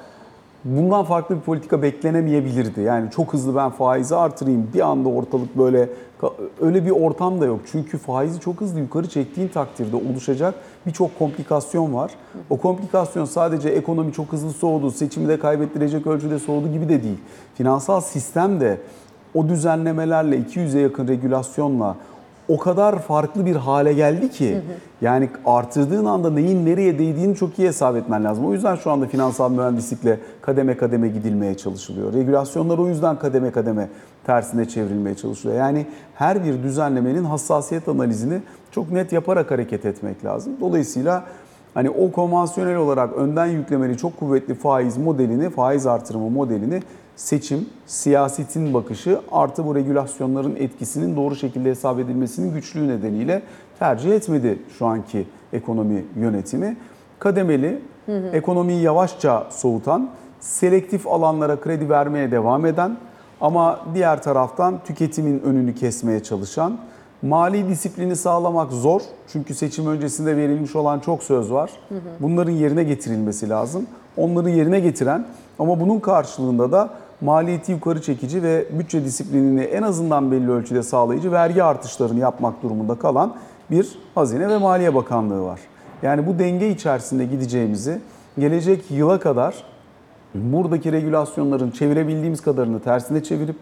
bundan 0.64 1.04
farklı 1.04 1.36
bir 1.36 1.40
politika 1.40 1.82
beklenemeyebilirdi. 1.82 2.80
Yani 2.80 3.10
çok 3.10 3.32
hızlı 3.32 3.56
ben 3.56 3.70
faizi 3.70 4.16
artırayım 4.16 4.68
bir 4.74 4.80
anda 4.80 5.08
ortalık 5.08 5.58
böyle 5.58 5.88
öyle 6.60 6.86
bir 6.86 6.90
ortam 6.90 7.40
da 7.40 7.46
yok. 7.46 7.60
Çünkü 7.72 7.98
faizi 7.98 8.40
çok 8.40 8.60
hızlı 8.60 8.80
yukarı 8.80 9.08
çektiğin 9.08 9.48
takdirde 9.48 9.96
oluşacak 9.96 10.54
birçok 10.86 11.18
komplikasyon 11.18 11.94
var. 11.94 12.12
O 12.50 12.56
komplikasyon 12.56 13.24
sadece 13.24 13.68
ekonomi 13.68 14.12
çok 14.12 14.32
hızlı 14.32 14.50
soğudu, 14.50 14.90
seçimi 14.90 15.28
de 15.28 15.38
kaybettirecek 15.38 16.06
ölçüde 16.06 16.38
soğudu 16.38 16.72
gibi 16.72 16.88
de 16.88 17.02
değil. 17.02 17.18
Finansal 17.54 18.00
sistem 18.00 18.60
de 18.60 18.78
o 19.34 19.48
düzenlemelerle 19.48 20.38
200'e 20.38 20.80
yakın 20.80 21.08
regülasyonla 21.08 21.96
o 22.50 22.58
kadar 22.58 22.98
farklı 22.98 23.46
bir 23.46 23.56
hale 23.56 23.92
geldi 23.92 24.30
ki 24.30 24.60
yani 25.00 25.28
artırdığın 25.46 26.04
anda 26.04 26.30
neyin 26.30 26.66
nereye 26.66 26.98
değdiğini 26.98 27.36
çok 27.36 27.58
iyi 27.58 27.68
hesap 27.68 27.96
etmen 27.96 28.24
lazım. 28.24 28.46
O 28.46 28.52
yüzden 28.52 28.76
şu 28.76 28.90
anda 28.90 29.06
finansal 29.06 29.50
mühendislikle 29.50 30.18
kademe 30.40 30.76
kademe 30.76 31.08
gidilmeye 31.08 31.56
çalışılıyor. 31.56 32.12
Regülasyonlar 32.12 32.78
o 32.78 32.88
yüzden 32.88 33.18
kademe 33.18 33.50
kademe 33.50 33.88
tersine 34.26 34.68
çevrilmeye 34.68 35.16
çalışılıyor. 35.16 35.58
Yani 35.58 35.86
her 36.14 36.44
bir 36.44 36.62
düzenlemenin 36.62 37.24
hassasiyet 37.24 37.88
analizini 37.88 38.40
çok 38.70 38.90
net 38.90 39.12
yaparak 39.12 39.50
hareket 39.50 39.86
etmek 39.86 40.24
lazım. 40.24 40.52
Dolayısıyla 40.60 41.24
hani 41.74 41.90
o 41.90 42.12
konvansiyonel 42.12 42.76
olarak 42.76 43.12
önden 43.12 43.46
yüklemeli 43.46 43.96
çok 43.96 44.20
kuvvetli 44.20 44.54
faiz 44.54 44.96
modelini, 44.96 45.50
faiz 45.50 45.86
artırımı 45.86 46.30
modelini 46.30 46.82
seçim, 47.20 47.66
siyasetin 47.86 48.74
bakışı 48.74 49.20
artı 49.32 49.66
bu 49.66 49.74
regülasyonların 49.74 50.56
etkisinin 50.56 51.16
doğru 51.16 51.36
şekilde 51.36 51.70
hesap 51.70 51.98
edilmesinin 51.98 52.54
güçlüğü 52.54 52.88
nedeniyle 52.88 53.42
tercih 53.78 54.12
etmedi 54.12 54.58
şu 54.78 54.86
anki 54.86 55.26
ekonomi 55.52 56.04
yönetimi. 56.16 56.76
Kademeli, 57.18 57.80
ekonomiyi 58.32 58.82
yavaşça 58.82 59.46
soğutan, 59.50 60.10
selektif 60.40 61.06
alanlara 61.06 61.60
kredi 61.60 61.88
vermeye 61.88 62.30
devam 62.30 62.66
eden 62.66 62.96
ama 63.40 63.80
diğer 63.94 64.22
taraftan 64.22 64.80
tüketimin 64.84 65.40
önünü 65.40 65.74
kesmeye 65.74 66.22
çalışan, 66.22 66.78
mali 67.22 67.68
disiplini 67.68 68.16
sağlamak 68.16 68.72
zor. 68.72 69.00
Çünkü 69.32 69.54
seçim 69.54 69.86
öncesinde 69.86 70.36
verilmiş 70.36 70.76
olan 70.76 71.00
çok 71.00 71.22
söz 71.22 71.52
var. 71.52 71.70
Bunların 72.20 72.52
yerine 72.52 72.84
getirilmesi 72.84 73.48
lazım. 73.48 73.86
Onları 74.16 74.50
yerine 74.50 74.80
getiren 74.80 75.26
ama 75.58 75.80
bunun 75.80 76.00
karşılığında 76.00 76.72
da 76.72 76.90
maliyeti 77.20 77.72
yukarı 77.72 78.02
çekici 78.02 78.42
ve 78.42 78.66
bütçe 78.78 79.04
disiplinini 79.04 79.60
en 79.60 79.82
azından 79.82 80.30
belli 80.30 80.50
ölçüde 80.50 80.82
sağlayıcı 80.82 81.32
vergi 81.32 81.62
artışlarını 81.62 82.18
yapmak 82.18 82.62
durumunda 82.62 82.94
kalan 82.94 83.36
bir 83.70 83.98
Hazine 84.14 84.48
ve 84.48 84.58
Maliye 84.58 84.94
Bakanlığı 84.94 85.42
var. 85.42 85.60
Yani 86.02 86.26
bu 86.26 86.38
denge 86.38 86.68
içerisinde 86.68 87.24
gideceğimizi 87.24 88.00
gelecek 88.38 88.90
yıla 88.90 89.20
kadar 89.20 89.64
buradaki 90.34 90.92
regülasyonların 90.92 91.70
çevirebildiğimiz 91.70 92.40
kadarını 92.40 92.80
tersine 92.80 93.22
çevirip 93.22 93.56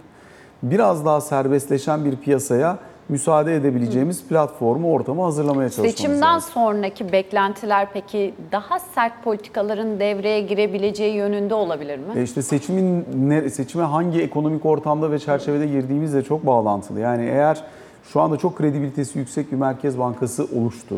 biraz 0.62 1.04
daha 1.04 1.20
serbestleşen 1.20 2.04
bir 2.04 2.16
piyasaya 2.16 2.78
müsaade 3.08 3.56
edebileceğimiz 3.56 4.24
platformu, 4.24 4.92
ortamı 4.92 5.22
hazırlamaya 5.22 5.68
çalışmamız 5.68 5.90
Seçimden 5.90 6.20
lazım. 6.20 6.50
sonraki 6.54 7.12
beklentiler 7.12 7.88
peki 7.92 8.34
daha 8.52 8.78
sert 8.78 9.24
politikaların 9.24 10.00
devreye 10.00 10.40
girebileceği 10.40 11.14
yönünde 11.14 11.54
olabilir 11.54 11.98
mi? 11.98 12.04
E 12.16 12.22
işte 12.22 12.42
seçimin 12.42 13.04
ne, 13.16 13.50
seçime 13.50 13.84
hangi 13.84 14.22
ekonomik 14.22 14.66
ortamda 14.66 15.10
ve 15.10 15.18
çerçevede 15.18 15.66
girdiğimizle 15.66 16.22
çok 16.22 16.46
bağlantılı. 16.46 17.00
Yani 17.00 17.24
eğer 17.24 17.64
şu 18.12 18.20
anda 18.20 18.36
çok 18.36 18.58
kredibilitesi 18.58 19.18
yüksek 19.18 19.52
bir 19.52 19.56
merkez 19.56 19.98
bankası 19.98 20.46
oluştu. 20.56 20.94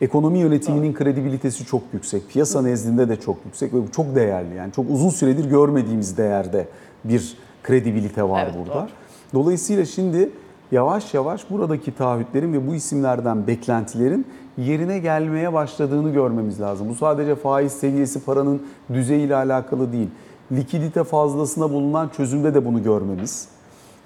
Ekonomi 0.00 0.38
yönetiminin 0.38 0.94
kredibilitesi 0.94 1.66
çok 1.66 1.82
yüksek. 1.92 2.28
Piyasa 2.28 2.62
nezdinde 2.62 3.08
de 3.08 3.16
çok 3.20 3.36
yüksek 3.44 3.74
ve 3.74 3.76
bu 3.86 3.92
çok 3.92 4.14
değerli. 4.14 4.54
Yani 4.54 4.72
çok 4.72 4.90
uzun 4.90 5.10
süredir 5.10 5.50
görmediğimiz 5.50 6.18
değerde 6.18 6.68
bir 7.04 7.36
kredibilite 7.62 8.22
var 8.22 8.44
Evet, 8.44 8.54
burada. 8.58 8.74
doğru. 8.80 8.88
Dolayısıyla 9.34 9.84
şimdi 9.84 10.30
yavaş 10.72 11.14
yavaş 11.14 11.50
buradaki 11.50 11.94
taahhütlerin 11.94 12.52
ve 12.52 12.68
bu 12.68 12.74
isimlerden 12.74 13.46
beklentilerin 13.46 14.26
yerine 14.58 14.98
gelmeye 14.98 15.52
başladığını 15.52 16.10
görmemiz 16.10 16.60
lazım. 16.60 16.88
Bu 16.88 16.94
sadece 16.94 17.34
faiz 17.34 17.72
seviyesi 17.72 18.24
paranın 18.24 18.62
düzeyiyle 18.92 19.36
alakalı 19.36 19.92
değil. 19.92 20.08
Likidite 20.52 21.04
fazlasına 21.04 21.70
bulunan 21.70 22.08
çözümde 22.08 22.54
de 22.54 22.64
bunu 22.64 22.82
görmemiz. 22.82 23.48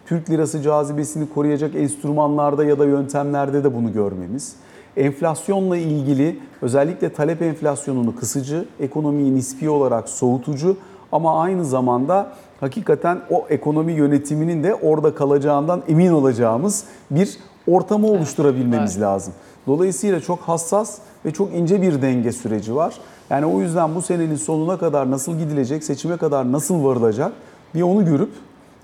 Türk 0.06 0.30
lirası 0.30 0.62
cazibesini 0.62 1.28
koruyacak 1.28 1.74
enstrümanlarda 1.74 2.64
ya 2.64 2.78
da 2.78 2.84
yöntemlerde 2.84 3.64
de 3.64 3.74
bunu 3.74 3.92
görmemiz. 3.92 4.56
Enflasyonla 4.96 5.76
ilgili 5.76 6.38
özellikle 6.62 7.12
talep 7.12 7.42
enflasyonunu 7.42 8.16
kısıcı, 8.16 8.64
ekonomiyi 8.80 9.34
nispi 9.34 9.70
olarak 9.70 10.08
soğutucu 10.08 10.76
ama 11.12 11.40
aynı 11.40 11.64
zamanda 11.64 12.32
hakikaten 12.60 13.20
o 13.30 13.46
ekonomi 13.48 13.92
yönetiminin 13.92 14.62
de 14.64 14.74
orada 14.74 15.14
kalacağından 15.14 15.82
emin 15.88 16.12
olacağımız 16.12 16.84
bir 17.10 17.38
ortamı 17.66 18.06
oluşturabilmemiz 18.06 19.00
lazım. 19.00 19.32
Dolayısıyla 19.66 20.20
çok 20.20 20.40
hassas 20.40 20.98
ve 21.24 21.30
çok 21.30 21.54
ince 21.54 21.82
bir 21.82 22.02
denge 22.02 22.32
süreci 22.32 22.74
var. 22.74 22.94
Yani 23.30 23.46
o 23.46 23.60
yüzden 23.60 23.94
bu 23.94 24.02
senenin 24.02 24.36
sonuna 24.36 24.78
kadar 24.78 25.10
nasıl 25.10 25.38
gidilecek, 25.38 25.84
seçime 25.84 26.16
kadar 26.16 26.52
nasıl 26.52 26.84
varılacak 26.84 27.32
bir 27.74 27.82
onu 27.82 28.04
görüp 28.04 28.30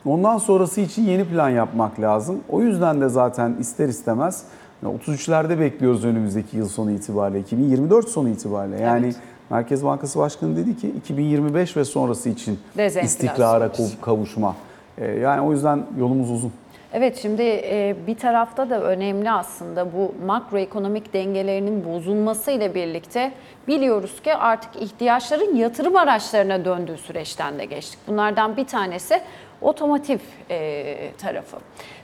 ondan 0.06 0.38
sonrası 0.38 0.80
için 0.80 1.02
yeni 1.02 1.24
plan 1.24 1.48
yapmak 1.48 2.00
lazım. 2.00 2.36
O 2.48 2.60
yüzden 2.60 3.00
de 3.00 3.08
zaten 3.08 3.56
ister 3.60 3.88
istemez 3.88 4.42
yani 4.82 4.96
33'lerde 4.96 5.60
bekliyoruz 5.60 6.04
önümüzdeki 6.04 6.56
yıl 6.56 6.68
sonu 6.68 6.90
itibariyle, 6.90 7.40
2024 7.40 8.08
sonu 8.08 8.28
itibariyle. 8.28 8.80
Yani 8.80 9.06
Evet. 9.06 9.16
Merkez 9.50 9.84
Bankası 9.84 10.18
Başkanı 10.18 10.56
dedi 10.56 10.76
ki 10.76 10.88
2025 10.90 11.76
ve 11.76 11.84
sonrası 11.84 12.28
için 12.28 12.60
istikrara 13.02 13.66
kav- 13.66 14.00
kavuşma. 14.00 14.56
Ee, 14.98 15.04
Yani 15.06 15.40
o 15.40 15.52
yüzden 15.52 15.86
yolumuz 15.98 16.30
uzun. 16.30 16.52
Evet 16.92 17.18
şimdi 17.22 17.42
e, 17.42 17.96
bir 18.06 18.14
tarafta 18.18 18.70
da 18.70 18.82
önemli 18.82 19.30
aslında 19.30 19.92
bu 19.92 20.14
makroekonomik 20.26 21.12
dengelerinin 21.12 21.84
bozulmasıyla 21.84 22.74
birlikte 22.74 23.32
biliyoruz 23.68 24.22
ki 24.22 24.34
artık 24.34 24.82
ihtiyaçların 24.82 25.56
yatırım 25.56 25.96
araçlarına 25.96 26.64
döndüğü 26.64 26.96
süreçten 26.96 27.58
de 27.58 27.64
geçtik. 27.64 27.98
Bunlardan 28.08 28.56
bir 28.56 28.66
tanesi 28.66 29.20
otomotiv 29.60 30.18
e, 30.50 30.96
tarafı. 31.18 31.56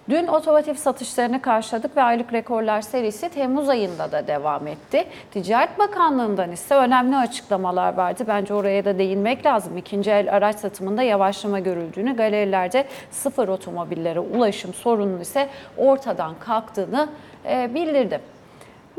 Dün 0.09 0.27
otomotiv 0.27 0.75
satışlarını 0.75 1.43
karşıladık 1.43 1.97
ve 1.97 2.03
aylık 2.03 2.33
rekorlar 2.33 2.83
serisi 2.83 3.29
Temmuz 3.29 3.69
ayında 3.69 4.13
da 4.13 4.27
devam 4.27 4.67
etti. 4.67 5.05
Ticaret 5.31 5.79
Bakanlığı'ndan 5.79 6.53
ise 6.53 6.75
önemli 6.75 7.17
açıklamalar 7.17 7.95
vardı. 7.95 8.25
Bence 8.29 8.55
oraya 8.55 8.85
da 8.85 8.99
değinmek 8.99 9.47
lazım. 9.47 9.77
İkinci 9.77 10.11
el 10.11 10.37
araç 10.37 10.57
satımında 10.57 11.03
yavaşlama 11.03 11.59
görüldüğünü, 11.59 12.17
galerilerde 12.17 12.85
sıfır 13.11 13.49
otomobillere 13.49 14.21
ulaşım 14.21 14.75
sorunun 14.75 15.21
ise 15.21 15.49
ortadan 15.77 16.35
kalktığını 16.41 17.09
e, 17.49 17.75
bildirdi. 17.75 18.21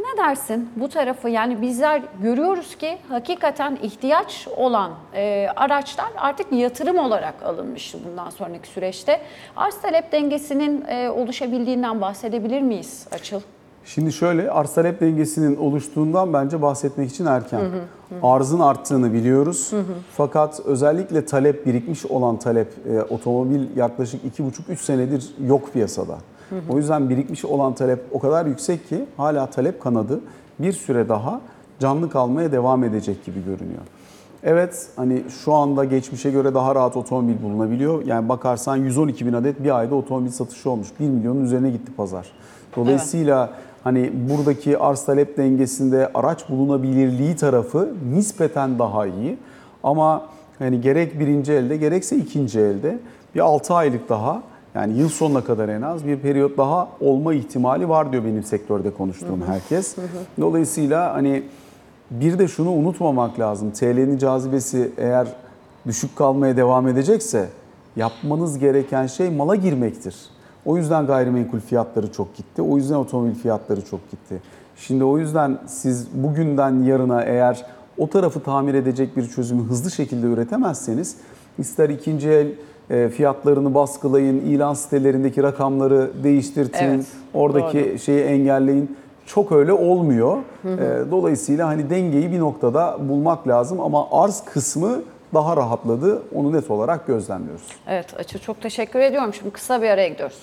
Ne 0.05 0.17
dersin 0.17 0.69
bu 0.75 0.89
tarafı? 0.89 1.29
Yani 1.29 1.61
bizler 1.61 2.01
görüyoruz 2.21 2.75
ki 2.75 2.97
hakikaten 3.09 3.77
ihtiyaç 3.81 4.47
olan 4.57 4.91
e, 5.13 5.47
araçlar 5.55 6.11
artık 6.17 6.51
yatırım 6.51 6.97
olarak 6.97 7.43
alınmış 7.43 7.95
bundan 8.05 8.29
sonraki 8.29 8.67
süreçte. 8.67 9.21
Arz 9.55 9.81
talep 9.81 10.11
dengesinin 10.11 10.85
e, 10.87 11.09
oluşabildiğinden 11.09 12.01
bahsedebilir 12.01 12.61
miyiz 12.61 13.07
Açıl? 13.11 13.41
Şimdi 13.85 14.13
şöyle 14.13 14.51
arz 14.51 14.73
talep 14.73 15.01
dengesinin 15.01 15.55
oluştuğundan 15.55 16.33
bence 16.33 16.61
bahsetmek 16.61 17.09
için 17.09 17.25
erken. 17.25 17.61
Arzın 18.23 18.59
arttığını 18.59 19.13
biliyoruz. 19.13 19.71
Fakat 20.11 20.59
özellikle 20.59 21.25
talep 21.25 21.65
birikmiş 21.65 22.05
olan 22.05 22.39
talep 22.39 22.67
e, 22.89 23.01
otomobil 23.01 23.77
yaklaşık 23.77 24.39
2,5-3 24.39 24.75
senedir 24.75 25.35
yok 25.47 25.73
piyasada. 25.73 26.17
O 26.69 26.77
yüzden 26.77 27.09
birikmiş 27.09 27.45
olan 27.45 27.75
talep 27.75 27.99
o 28.11 28.19
kadar 28.19 28.45
yüksek 28.45 28.89
ki 28.89 29.05
hala 29.17 29.45
talep 29.45 29.81
kanadı 29.81 30.19
bir 30.59 30.71
süre 30.71 31.09
daha 31.09 31.41
canlı 31.79 32.09
kalmaya 32.09 32.51
devam 32.51 32.83
edecek 32.83 33.25
gibi 33.25 33.45
görünüyor. 33.45 33.81
Evet 34.43 34.87
hani 34.95 35.23
şu 35.43 35.53
anda 35.53 35.83
geçmişe 35.83 36.31
göre 36.31 36.53
daha 36.53 36.75
rahat 36.75 36.97
otomobil 36.97 37.43
bulunabiliyor. 37.43 38.05
Yani 38.05 38.29
bakarsan 38.29 38.75
112 38.75 39.25
bin 39.25 39.33
adet 39.33 39.63
bir 39.63 39.77
ayda 39.77 39.95
otomobil 39.95 40.31
satışı 40.31 40.69
olmuş. 40.69 40.87
1 40.99 41.09
milyonun 41.09 41.43
üzerine 41.43 41.69
gitti 41.69 41.91
pazar. 41.97 42.31
Dolayısıyla 42.75 43.49
hani 43.83 44.11
buradaki 44.29 44.77
arz 44.77 45.05
talep 45.05 45.37
dengesinde 45.37 46.11
araç 46.13 46.49
bulunabilirliği 46.49 47.35
tarafı 47.35 47.93
nispeten 48.13 48.79
daha 48.79 49.05
iyi. 49.05 49.37
Ama 49.83 50.25
hani 50.59 50.81
gerek 50.81 51.19
birinci 51.19 51.53
elde 51.53 51.77
gerekse 51.77 52.15
ikinci 52.15 52.59
elde 52.59 52.99
bir 53.35 53.39
6 53.39 53.73
aylık 53.73 54.09
daha 54.09 54.43
yani 54.75 54.97
yıl 54.97 55.09
sonuna 55.09 55.43
kadar 55.43 55.69
en 55.69 55.81
az 55.81 56.07
bir 56.07 56.19
periyot 56.19 56.57
daha 56.57 56.89
olma 56.99 57.33
ihtimali 57.33 57.89
var 57.89 58.11
diyor 58.11 58.23
benim 58.23 58.43
sektörde 58.43 58.89
konuştuğum 58.93 59.41
herkes. 59.47 59.95
Dolayısıyla 60.39 61.13
hani 61.13 61.43
bir 62.11 62.39
de 62.39 62.47
şunu 62.47 62.71
unutmamak 62.71 63.39
lazım. 63.39 63.71
TL'nin 63.71 64.17
cazibesi 64.17 64.91
eğer 64.97 65.27
düşük 65.87 66.15
kalmaya 66.15 66.57
devam 66.57 66.87
edecekse 66.87 67.49
yapmanız 67.95 68.59
gereken 68.59 69.07
şey 69.07 69.29
mala 69.29 69.55
girmektir. 69.55 70.15
O 70.65 70.77
yüzden 70.77 71.05
gayrimenkul 71.05 71.59
fiyatları 71.59 72.11
çok 72.11 72.35
gitti. 72.35 72.61
O 72.61 72.77
yüzden 72.77 72.95
otomobil 72.95 73.35
fiyatları 73.35 73.85
çok 73.85 74.11
gitti. 74.11 74.41
Şimdi 74.75 75.03
o 75.03 75.17
yüzden 75.17 75.57
siz 75.67 76.07
bugünden 76.13 76.83
yarına 76.83 77.21
eğer 77.21 77.65
o 77.97 78.09
tarafı 78.09 78.39
tamir 78.43 78.73
edecek 78.73 79.17
bir 79.17 79.27
çözümü 79.27 79.63
hızlı 79.63 79.91
şekilde 79.91 80.27
üretemezseniz 80.27 81.17
ister 81.57 81.89
ikinci 81.89 82.29
el 82.29 82.47
fiyatlarını 82.89 83.73
baskılayın, 83.75 84.39
ilan 84.39 84.73
sitelerindeki 84.73 85.43
rakamları 85.43 86.11
değiştirtin, 86.23 86.85
Evet, 86.85 87.05
oradaki 87.33 87.99
şeyi 87.99 88.23
engelleyin. 88.23 88.97
Çok 89.25 89.51
öyle 89.51 89.73
olmuyor. 89.73 90.37
E, 90.65 91.11
Dolayısıyla 91.11 91.67
hani 91.67 91.89
dengeyi 91.89 92.31
bir 92.31 92.39
noktada 92.39 92.97
bulmak 93.09 93.47
lazım 93.47 93.79
ama 93.81 94.07
arz 94.11 94.43
kısmı 94.45 95.01
daha 95.33 95.57
rahatladı. 95.57 96.21
Onu 96.35 96.53
net 96.53 96.71
olarak 96.71 97.07
gözlemliyoruz. 97.07 97.67
Evet 97.87 98.19
Açıl 98.19 98.39
çok 98.39 98.61
teşekkür 98.61 98.99
ediyorum. 98.99 99.33
Şimdi 99.33 99.51
kısa 99.51 99.81
bir 99.81 99.89
araya 99.89 100.09
gidiyoruz. 100.09 100.37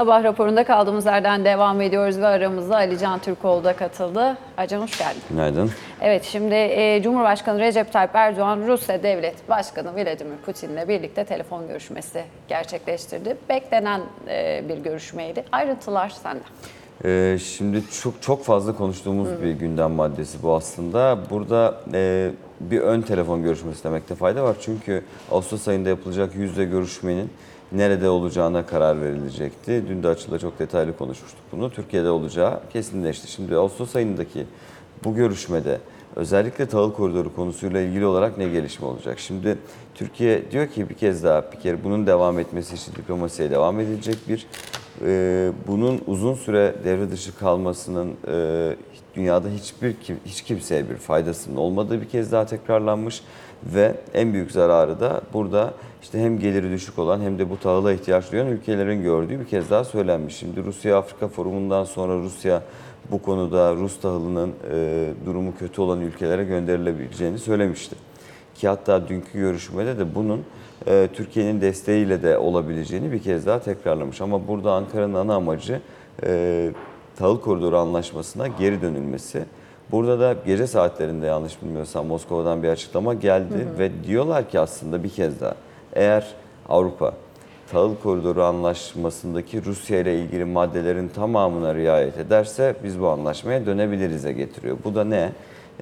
Sabah 0.00 0.24
raporunda 0.24 0.64
kaldığımız 0.64 1.06
yerden 1.06 1.44
devam 1.44 1.80
ediyoruz 1.80 2.18
ve 2.18 2.26
aramızda 2.26 2.76
Ali 2.76 2.98
Can 2.98 3.18
Türkoğlu 3.18 3.64
da 3.64 3.76
katıldı. 3.76 4.36
Acan 4.56 4.80
hoş 4.80 4.98
geldin. 4.98 5.22
Günaydın. 5.30 5.70
Evet 6.00 6.24
şimdi 6.24 6.54
e, 6.54 7.02
Cumhurbaşkanı 7.02 7.58
Recep 7.58 7.92
Tayyip 7.92 8.14
Erdoğan 8.14 8.60
Rusya 8.66 9.02
Devlet 9.02 9.48
Başkanı 9.48 9.96
Vladimir 9.96 10.36
Putin'le 10.46 10.88
birlikte 10.88 11.24
telefon 11.24 11.68
görüşmesi 11.68 12.24
gerçekleştirdi. 12.48 13.36
Beklenen 13.48 14.00
e, 14.28 14.64
bir 14.68 14.78
görüşmeydi. 14.78 15.44
Ayrıntılar 15.52 16.08
sende. 16.08 16.42
Ee, 17.04 17.38
şimdi 17.38 17.82
çok 18.02 18.22
çok 18.22 18.44
fazla 18.44 18.76
konuştuğumuz 18.76 19.42
bir 19.42 19.50
gündem 19.50 19.90
maddesi 19.90 20.42
bu 20.42 20.54
aslında. 20.54 21.18
Burada 21.30 21.80
e, 21.92 22.30
bir 22.60 22.80
ön 22.80 23.02
telefon 23.02 23.42
görüşmesi 23.42 23.84
demekte 23.84 24.14
fayda 24.14 24.44
var. 24.44 24.56
Çünkü 24.60 25.04
Ağustos 25.30 25.68
ayında 25.68 25.88
yapılacak 25.88 26.34
yüzde 26.34 26.64
görüşmenin 26.64 27.30
nerede 27.72 28.08
olacağına 28.08 28.66
karar 28.66 29.00
verilecekti. 29.00 29.84
Dün 29.88 30.02
de 30.02 30.08
açıda 30.08 30.38
çok 30.38 30.58
detaylı 30.58 30.96
konuşmuştuk 30.96 31.40
bunu. 31.52 31.70
Türkiye'de 31.70 32.10
olacağı 32.10 32.60
kesinleşti. 32.72 33.32
Şimdi 33.32 33.56
Ağustos 33.56 33.96
ayındaki 33.96 34.46
bu 35.04 35.14
görüşmede 35.14 35.78
özellikle 36.16 36.66
tahıl 36.66 36.92
koridoru 36.92 37.34
konusuyla 37.34 37.80
ilgili 37.80 38.06
olarak 38.06 38.38
ne 38.38 38.48
gelişme 38.48 38.86
olacak? 38.86 39.18
Şimdi 39.18 39.58
Türkiye 39.94 40.50
diyor 40.50 40.68
ki 40.68 40.88
bir 40.88 40.94
kez 40.94 41.24
daha 41.24 41.52
bir 41.52 41.60
kere 41.60 41.84
bunun 41.84 42.06
devam 42.06 42.38
etmesi 42.38 42.74
için 42.74 42.92
diplomasiye 42.92 43.50
devam 43.50 43.80
edilecek 43.80 44.16
bir 44.28 44.46
e, 45.06 45.52
bunun 45.66 46.00
uzun 46.06 46.34
süre 46.34 46.74
devre 46.84 47.10
dışı 47.10 47.38
kalmasının 47.38 48.14
e, 48.28 48.76
dünyada 49.14 49.48
hiçbir 49.48 49.96
hiç 50.26 50.42
kimseye 50.42 50.90
bir 50.90 50.96
faydasının 50.96 51.56
olmadığı 51.56 52.00
bir 52.00 52.08
kez 52.08 52.32
daha 52.32 52.46
tekrarlanmış 52.46 53.22
ve 53.64 53.94
en 54.14 54.32
büyük 54.32 54.52
zararı 54.52 55.00
da 55.00 55.20
burada 55.32 55.74
işte 56.02 56.20
hem 56.20 56.38
geliri 56.38 56.70
düşük 56.70 56.98
olan 56.98 57.20
hem 57.20 57.38
de 57.38 57.50
bu 57.50 57.60
tahıla 57.60 57.92
ihtiyaç 57.92 58.32
duyan 58.32 58.46
ülkelerin 58.46 59.02
gördüğü 59.02 59.40
bir 59.40 59.44
kez 59.44 59.70
daha 59.70 59.84
söylenmiş. 59.84 60.36
Şimdi 60.36 60.64
Rusya 60.64 60.98
Afrika 60.98 61.28
forumundan 61.28 61.84
sonra 61.84 62.18
Rusya 62.18 62.62
bu 63.10 63.22
konuda 63.22 63.74
Rus 63.74 64.00
tahılının 64.00 64.52
e, 64.72 65.08
durumu 65.26 65.56
kötü 65.58 65.80
olan 65.80 66.00
ülkelere 66.00 66.44
gönderilebileceğini 66.44 67.38
söylemişti. 67.38 67.96
Ki 68.54 68.68
hatta 68.68 69.08
dünkü 69.08 69.38
görüşmede 69.38 69.98
de 69.98 70.14
bunun 70.14 70.44
e, 70.86 71.08
Türkiye'nin 71.14 71.60
desteğiyle 71.60 72.22
de 72.22 72.38
olabileceğini 72.38 73.12
bir 73.12 73.22
kez 73.22 73.46
daha 73.46 73.60
tekrarlamış. 73.60 74.20
Ama 74.20 74.48
burada 74.48 74.72
Ankara'nın 74.72 75.14
ana 75.14 75.34
amacı 75.34 75.80
e, 76.26 76.70
tahıl 77.16 77.40
koridoru 77.40 77.78
anlaşmasına 77.78 78.46
geri 78.46 78.82
dönülmesi. 78.82 79.44
Burada 79.90 80.20
da 80.20 80.36
gece 80.46 80.66
saatlerinde 80.66 81.26
yanlış 81.26 81.62
bilmiyorsam 81.62 82.06
Moskova'dan 82.06 82.62
bir 82.62 82.68
açıklama 82.68 83.14
geldi 83.14 83.68
ve 83.78 83.90
diyorlar 84.04 84.50
ki 84.50 84.60
aslında 84.60 85.04
bir 85.04 85.08
kez 85.08 85.40
daha 85.40 85.54
eğer 85.94 86.34
Avrupa 86.68 87.14
tahıl 87.70 87.94
koridoru 88.02 88.42
anlaşmasındaki 88.42 89.64
Rusya 89.64 90.00
ile 90.00 90.18
ilgili 90.18 90.44
maddelerin 90.44 91.08
tamamına 91.08 91.74
riayet 91.74 92.18
ederse 92.18 92.74
biz 92.84 93.00
bu 93.00 93.08
anlaşmaya 93.08 93.66
dönebiliriz'e 93.66 94.32
getiriyor. 94.32 94.76
Bu 94.84 94.94
da 94.94 95.04
ne? 95.04 95.32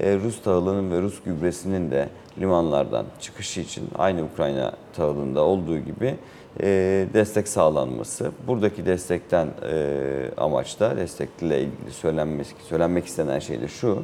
Ee, 0.01 0.19
Rus 0.25 0.43
tahılının 0.43 0.91
ve 0.91 1.01
Rus 1.03 1.23
gübresinin 1.25 1.91
de 1.91 2.09
limanlardan 2.41 3.07
çıkışı 3.21 3.61
için 3.61 3.89
aynı 3.99 4.23
Ukrayna 4.25 4.73
tahılında 4.97 5.41
olduğu 5.45 5.79
gibi 5.79 6.15
e, 6.61 6.67
destek 7.15 7.49
sağlanması. 7.49 8.31
Buradaki 8.47 8.87
destekten 8.87 9.49
e, 9.73 10.31
amaç 10.37 10.81
da 10.81 10.97
destekle 10.97 11.61
ilgili 11.61 11.91
söylenmek, 11.91 12.47
söylenmek 12.69 13.07
istenen 13.07 13.39
şey 13.39 13.61
de 13.61 13.69
şu. 13.69 14.03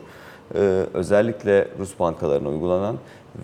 e, 0.55 0.59
özellikle 0.95 1.69
Rus 1.79 1.99
bankalarına 2.01 2.49
uygulanan 2.49 2.97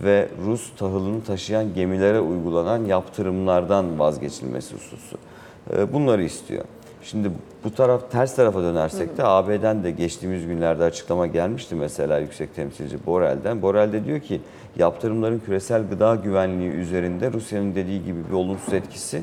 ve 0.03 0.27
Rus 0.45 0.71
tahılını 0.77 1.23
taşıyan 1.23 1.73
gemilere 1.73 2.19
uygulanan 2.19 2.85
yaptırımlardan 2.85 3.99
vazgeçilmesi 3.99 4.75
hususu. 4.75 5.17
E, 5.73 5.93
bunları 5.93 6.23
istiyor. 6.23 6.65
Şimdi 7.03 7.31
bu 7.63 7.75
taraf 7.75 8.11
ters 8.11 8.35
tarafa 8.35 8.61
dönersek 8.61 9.17
de 9.17 9.23
AB'den 9.23 9.83
de 9.83 9.91
geçtiğimiz 9.91 10.47
günlerde 10.47 10.83
açıklama 10.83 11.27
gelmişti 11.27 11.75
mesela 11.75 12.19
yüksek 12.19 12.55
temsilci 12.55 13.05
Borrell'den. 13.05 13.61
Borrell 13.61 13.93
de 13.93 14.05
diyor 14.05 14.19
ki 14.19 14.41
yaptırımların 14.77 15.41
küresel 15.45 15.87
gıda 15.89 16.15
güvenliği 16.15 16.69
üzerinde 16.69 17.33
Rusya'nın 17.33 17.75
dediği 17.75 18.03
gibi 18.03 18.19
bir 18.29 18.33
olumsuz 18.33 18.73
etkisi 18.73 19.21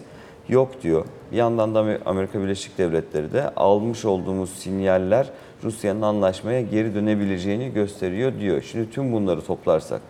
yok 0.49 0.83
diyor. 0.83 1.05
Bir 1.33 1.37
yandan 1.37 1.75
da 1.75 1.99
Amerika 2.07 2.41
Birleşik 2.41 2.79
Devletleri 2.79 3.33
de 3.33 3.51
almış 3.55 4.05
olduğumuz 4.05 4.51
sinyaller 4.51 5.31
Rusya'nın 5.65 6.03
anlaşmaya 6.03 6.61
geri 6.61 6.95
dönebileceğini 6.95 7.73
gösteriyor 7.73 8.33
diyor. 8.41 8.63
Şimdi 8.63 8.91
tüm 8.91 9.13
bunları 9.13 9.41
toplarsak 9.41 10.01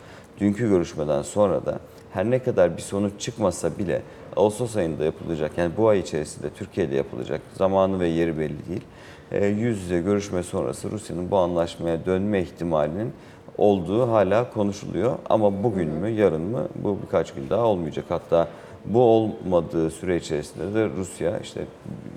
dünkü 0.41 0.69
görüşmeden 0.69 1.23
sonra 1.23 1.67
da 1.67 1.79
her 2.13 2.31
ne 2.31 2.39
kadar 2.39 2.77
bir 2.77 2.83
sonuç 2.83 3.13
çıkmasa 3.19 3.79
bile 3.79 4.03
Ağustos 4.37 4.77
ayında 4.77 5.05
yapılacak 5.05 5.59
yani 5.59 5.73
bu 5.77 5.89
ay 5.89 5.99
içerisinde 5.99 6.51
Türkiye'de 6.51 6.97
yapılacak 6.97 7.41
zamanı 7.55 8.01
ve 8.01 8.09
yeri 8.09 8.39
belli 8.39 8.69
değil. 8.69 8.85
E, 9.33 9.47
Yüz 9.47 9.83
yüze 9.83 10.01
görüşme 10.01 10.43
sonrası 10.43 10.91
Rusya'nın 10.91 11.31
bu 11.31 11.37
anlaşmaya 11.37 12.07
dönme 12.07 12.41
ihtimalinin 12.41 13.13
olduğu 13.59 14.09
hala 14.09 14.51
konuşuluyor. 14.51 15.13
Ama 15.31 15.63
bugün 15.63 15.89
mü 15.89 16.09
yarın 16.09 16.43
mı 16.43 16.69
bu 16.75 16.99
birkaç 17.03 17.35
gün 17.35 17.51
daha 17.51 17.65
olmayacak. 17.67 18.05
Hatta 18.09 18.49
bu 18.85 19.01
olmadığı 19.03 19.91
süre 19.91 20.17
içerisinde 20.17 20.75
de 20.75 20.89
Rusya 20.97 21.39
işte 21.39 21.65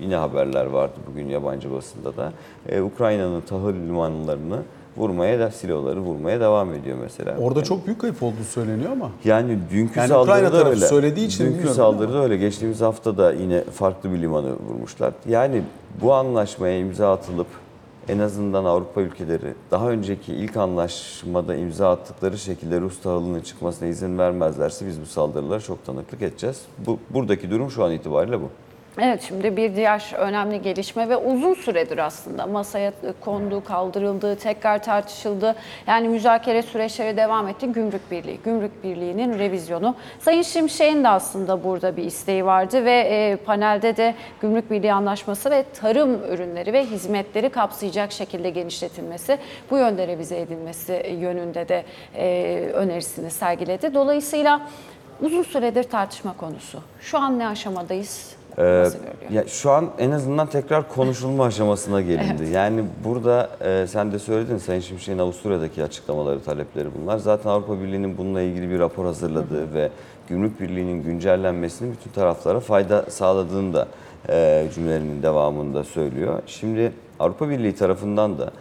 yine 0.01 0.15
haberler 0.15 0.65
vardı 0.65 0.93
bugün 1.11 1.27
yabancı 1.27 1.71
basında 1.71 2.17
da 2.17 2.33
e, 2.69 2.81
Ukrayna'nın 2.81 3.41
tahıl 3.41 3.73
limanlarını 3.73 4.59
vurmaya 4.97 5.39
da 5.39 5.51
siloları 5.51 5.99
vurmaya 5.99 6.39
devam 6.39 6.73
ediyor 6.73 6.97
mesela. 7.01 7.37
Orada 7.37 7.63
çok 7.63 7.85
büyük 7.85 8.01
kayıp 8.01 8.23
olduğu 8.23 8.43
söyleniyor 8.49 8.91
ama. 8.91 9.09
Yani 9.25 9.57
dünkü 9.71 9.99
Yani 9.99 10.09
saldırıda 10.09 10.21
Ukrayna 10.31 10.51
tarafı 10.51 10.69
öyle. 10.69 10.87
söylediği 10.87 11.27
için 11.27 11.45
dünkü 11.45 11.67
saldırıda 11.67 12.23
öyle. 12.23 12.37
Geçtiğimiz 12.37 12.81
hafta 12.81 13.17
da 13.17 13.33
yine 13.33 13.63
farklı 13.63 14.13
bir 14.13 14.21
limanı 14.21 14.53
vurmuşlar. 14.53 15.13
Yani 15.29 15.61
bu 16.01 16.13
anlaşmaya 16.13 16.77
imza 16.79 17.13
atılıp 17.13 17.47
en 18.09 18.19
azından 18.19 18.65
Avrupa 18.65 19.01
ülkeleri 19.01 19.53
daha 19.71 19.89
önceki 19.89 20.33
ilk 20.33 20.57
anlaşmada 20.57 21.55
imza 21.55 21.91
attıkları 21.91 22.37
şekilde 22.37 22.81
Rus 22.81 23.01
tahılının 23.01 23.41
çıkmasına 23.41 23.87
izin 23.87 24.17
vermezlerse 24.17 24.87
biz 24.87 25.01
bu 25.01 25.05
saldırılara 25.05 25.59
çok 25.59 25.85
tanıklık 25.85 26.21
edeceğiz. 26.21 26.61
Bu 26.87 26.99
buradaki 27.09 27.51
durum 27.51 27.71
şu 27.71 27.83
an 27.83 27.91
itibariyle 27.91 28.41
bu. 28.41 28.49
Evet 28.99 29.23
şimdi 29.27 29.57
bir 29.57 29.75
diğer 29.75 30.13
önemli 30.17 30.61
gelişme 30.61 31.09
ve 31.09 31.17
uzun 31.17 31.53
süredir 31.53 31.97
aslında 31.97 32.47
masaya 32.47 32.93
kondu, 33.21 33.63
kaldırıldı, 33.63 34.35
tekrar 34.35 34.83
tartışıldı. 34.83 35.55
Yani 35.87 36.07
müzakere 36.07 36.61
süreçleri 36.61 37.17
devam 37.17 37.47
etti. 37.47 37.67
Gümrük 37.67 38.11
Birliği, 38.11 38.39
Gümrük 38.43 38.83
Birliği'nin 38.83 39.39
revizyonu. 39.39 39.95
Sayın 40.19 40.41
Şimşek'in 40.41 41.03
de 41.03 41.07
aslında 41.07 41.63
burada 41.63 41.97
bir 41.97 42.03
isteği 42.03 42.45
vardı 42.45 42.85
ve 42.85 42.99
e, 42.99 43.35
panelde 43.35 43.97
de 43.97 44.15
Gümrük 44.41 44.71
Birliği 44.71 44.93
Anlaşması 44.93 45.51
ve 45.51 45.65
tarım 45.81 46.23
ürünleri 46.33 46.73
ve 46.73 46.85
hizmetleri 46.85 47.49
kapsayacak 47.49 48.11
şekilde 48.11 48.49
genişletilmesi, 48.49 49.37
bu 49.71 49.77
yönde 49.77 50.07
revize 50.07 50.39
edilmesi 50.39 51.15
yönünde 51.19 51.67
de 51.69 51.83
e, 52.15 52.69
önerisini 52.73 53.31
sergiledi. 53.31 53.93
Dolayısıyla 53.93 54.61
uzun 55.21 55.43
süredir 55.43 55.83
tartışma 55.83 56.37
konusu. 56.37 56.79
Şu 57.01 57.17
an 57.17 57.39
ne 57.39 57.47
aşamadayız? 57.47 58.40
Görülüyor? 58.57 58.91
Ya 59.31 59.47
şu 59.47 59.71
an 59.71 59.89
en 59.99 60.11
azından 60.11 60.47
tekrar 60.47 60.89
konuşulma 60.89 61.45
aşamasına 61.45 62.01
gelindi. 62.01 62.41
Yani 62.51 62.83
burada 63.03 63.49
e, 63.61 63.87
sen 63.87 64.11
de 64.11 64.19
söyledin 64.19 64.57
Sayın 64.57 64.81
Şimşek'in 64.81 65.19
Avusturya'daki 65.19 65.83
açıklamaları, 65.83 66.43
talepleri 66.43 66.87
bunlar. 67.01 67.17
Zaten 67.17 67.49
Avrupa 67.49 67.81
Birliği'nin 67.81 68.17
bununla 68.17 68.41
ilgili 68.41 68.69
bir 68.69 68.79
rapor 68.79 69.05
hazırladığı 69.05 69.73
ve 69.73 69.89
Gümrük 70.29 70.61
Birliği'nin 70.61 71.03
güncellenmesinin 71.03 71.91
bütün 71.91 72.11
taraflara 72.11 72.59
fayda 72.59 73.05
sağladığını 73.09 73.73
da 73.73 73.87
e, 74.29 74.67
cümlelerinin 74.75 75.23
devamında 75.23 75.83
söylüyor. 75.83 76.39
Şimdi 76.47 76.91
Avrupa 77.19 77.49
Birliği 77.49 77.75
tarafından 77.75 78.37
da 78.37 78.51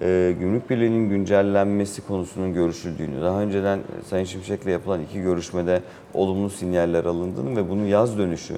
e, 0.00 0.34
Gümrük 0.40 0.70
Birliği'nin 0.70 1.10
güncellenmesi 1.10 2.06
konusunun 2.06 2.54
görüşüldüğünü, 2.54 3.22
daha 3.22 3.40
önceden 3.40 3.78
Sayın 4.10 4.24
Şimşek'le 4.24 4.66
yapılan 4.66 5.00
iki 5.00 5.22
görüşmede 5.22 5.82
olumlu 6.14 6.50
sinyaller 6.50 7.04
alındığını 7.04 7.56
ve 7.56 7.70
bunu 7.70 7.86
yaz 7.86 8.18
dönüşü 8.18 8.54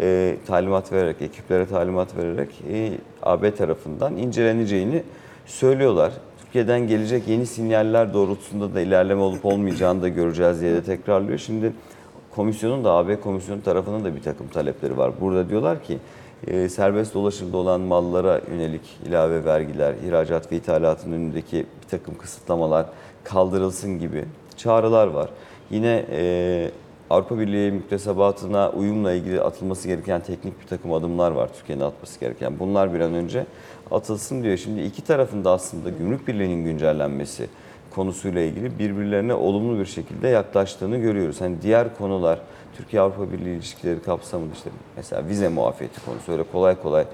e, 0.00 0.36
talimat 0.46 0.92
vererek, 0.92 1.22
ekiplere 1.22 1.66
talimat 1.66 2.16
vererek 2.16 2.48
e, 2.72 2.92
AB 3.22 3.54
tarafından 3.54 4.16
inceleneceğini 4.16 5.02
söylüyorlar. 5.46 6.12
Türkiye'den 6.44 6.88
gelecek 6.88 7.28
yeni 7.28 7.46
sinyaller 7.46 8.14
doğrultusunda 8.14 8.74
da 8.74 8.80
ilerleme 8.80 9.20
olup 9.20 9.44
olmayacağını 9.44 10.02
da 10.02 10.08
göreceğiz 10.08 10.60
diye 10.60 10.74
de 10.74 10.82
tekrarlıyor. 10.82 11.38
Şimdi 11.38 11.72
komisyonun 12.34 12.84
da 12.84 12.92
AB 12.92 13.20
komisyonu 13.20 13.62
tarafının 13.62 14.04
da 14.04 14.16
bir 14.16 14.22
takım 14.22 14.48
talepleri 14.48 14.98
var. 14.98 15.12
Burada 15.20 15.48
diyorlar 15.48 15.82
ki 15.82 15.98
e, 16.46 16.68
serbest 16.68 17.14
dolaşımda 17.14 17.56
olan 17.56 17.80
mallara 17.80 18.40
yönelik 18.50 18.80
ilave 19.06 19.44
vergiler, 19.44 19.94
ihracat 20.06 20.52
ve 20.52 20.56
ithalatın 20.56 21.12
önündeki 21.12 21.56
bir 21.56 21.88
takım 21.90 22.18
kısıtlamalar 22.18 22.86
kaldırılsın 23.24 23.98
gibi 23.98 24.24
çağrılar 24.56 25.06
var. 25.06 25.30
Yine 25.70 26.04
e, 26.10 26.70
Avrupa 27.10 27.38
Birliği 27.38 27.72
müktesebatına 27.72 28.70
uyumla 28.70 29.12
ilgili 29.12 29.40
atılması 29.40 29.88
gereken 29.88 30.20
teknik 30.20 30.60
bir 30.62 30.66
takım 30.66 30.92
adımlar 30.92 31.30
var 31.30 31.50
Türkiye'nin 31.58 31.84
atması 31.84 32.20
gereken. 32.20 32.58
Bunlar 32.58 32.94
bir 32.94 33.00
an 33.00 33.14
önce 33.14 33.46
atılsın 33.90 34.42
diyor. 34.42 34.56
Şimdi 34.56 34.82
iki 34.82 35.04
tarafında 35.04 35.50
aslında 35.50 35.90
Gümrük 35.90 36.28
Birliği'nin 36.28 36.64
güncellenmesi 36.64 37.48
konusuyla 37.94 38.40
ilgili 38.40 38.78
birbirlerine 38.78 39.34
olumlu 39.34 39.80
bir 39.80 39.86
şekilde 39.86 40.28
yaklaştığını 40.28 40.96
görüyoruz. 40.96 41.40
Hani 41.40 41.62
diğer 41.62 41.96
konular 41.96 42.40
Türkiye-Avrupa 42.76 43.32
Birliği 43.32 43.56
ilişkileri 43.56 44.02
kapsamında 44.02 44.54
işte 44.54 44.70
mesela 44.96 45.26
vize 45.28 45.48
muafiyeti 45.48 46.04
konusu 46.04 46.32
öyle 46.32 46.42
kolay 46.42 46.82
kolay 46.82 47.04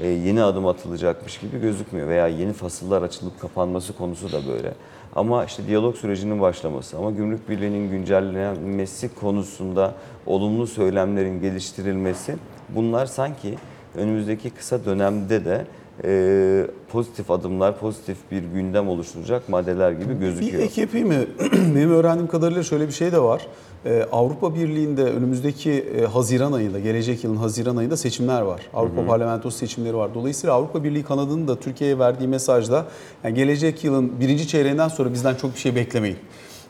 e, 0.00 0.06
yeni 0.06 0.42
adım 0.42 0.66
atılacakmış 0.66 1.38
gibi 1.38 1.60
gözükmüyor 1.60 2.08
veya 2.08 2.28
yeni 2.28 2.52
fasıllar 2.52 3.02
açılıp 3.02 3.40
kapanması 3.40 3.92
konusu 3.92 4.32
da 4.32 4.46
böyle. 4.48 4.72
Ama 5.16 5.44
işte 5.44 5.66
diyalog 5.66 5.96
sürecinin 5.96 6.40
başlaması 6.40 6.98
ama 6.98 7.10
Gümrük 7.10 7.48
Birliği'nin 7.48 7.90
güncellenmesi 7.90 9.14
konusunda 9.14 9.94
olumlu 10.26 10.66
söylemlerin 10.66 11.40
geliştirilmesi 11.40 12.36
bunlar 12.68 13.06
sanki 13.06 13.58
önümüzdeki 13.94 14.50
kısa 14.50 14.84
dönemde 14.84 15.44
de 15.44 15.66
e, 16.04 16.66
pozitif 16.92 17.30
adımlar, 17.30 17.78
pozitif 17.78 18.16
bir 18.30 18.42
gündem 18.42 18.88
oluşturacak 18.88 19.48
maddeler 19.48 19.92
gibi 19.92 20.08
Bir 20.10 20.14
gözüküyor. 20.14 20.62
ek 20.62 20.80
yapayım 20.80 21.08
mı? 21.08 21.14
Benim 21.74 21.90
öğrendiğim 21.90 22.28
kadarıyla 22.28 22.62
şöyle 22.62 22.86
bir 22.88 22.92
şey 22.92 23.12
de 23.12 23.18
var. 23.22 23.46
Ee, 23.86 24.06
Avrupa 24.12 24.54
Birliği'nde 24.54 25.02
önümüzdeki 25.04 25.70
e, 25.72 26.04
Haziran 26.04 26.52
ayında, 26.52 26.78
gelecek 26.80 27.24
yılın 27.24 27.36
Haziran 27.36 27.76
ayında 27.76 27.96
seçimler 27.96 28.42
var. 28.42 28.60
Avrupa 28.74 29.06
Parlamentosu 29.06 29.58
seçimleri 29.58 29.96
var. 29.96 30.14
Dolayısıyla 30.14 30.54
Avrupa 30.54 30.84
Birliği 30.84 31.02
kanadının 31.02 31.48
da 31.48 31.56
Türkiye'ye 31.56 31.98
verdiği 31.98 32.28
mesajda 32.28 32.86
yani 33.24 33.34
gelecek 33.34 33.84
yılın 33.84 34.20
birinci 34.20 34.48
çeyreğinden 34.48 34.88
sonra 34.88 35.12
bizden 35.12 35.34
çok 35.34 35.54
bir 35.54 35.60
şey 35.60 35.74
beklemeyin. 35.76 36.16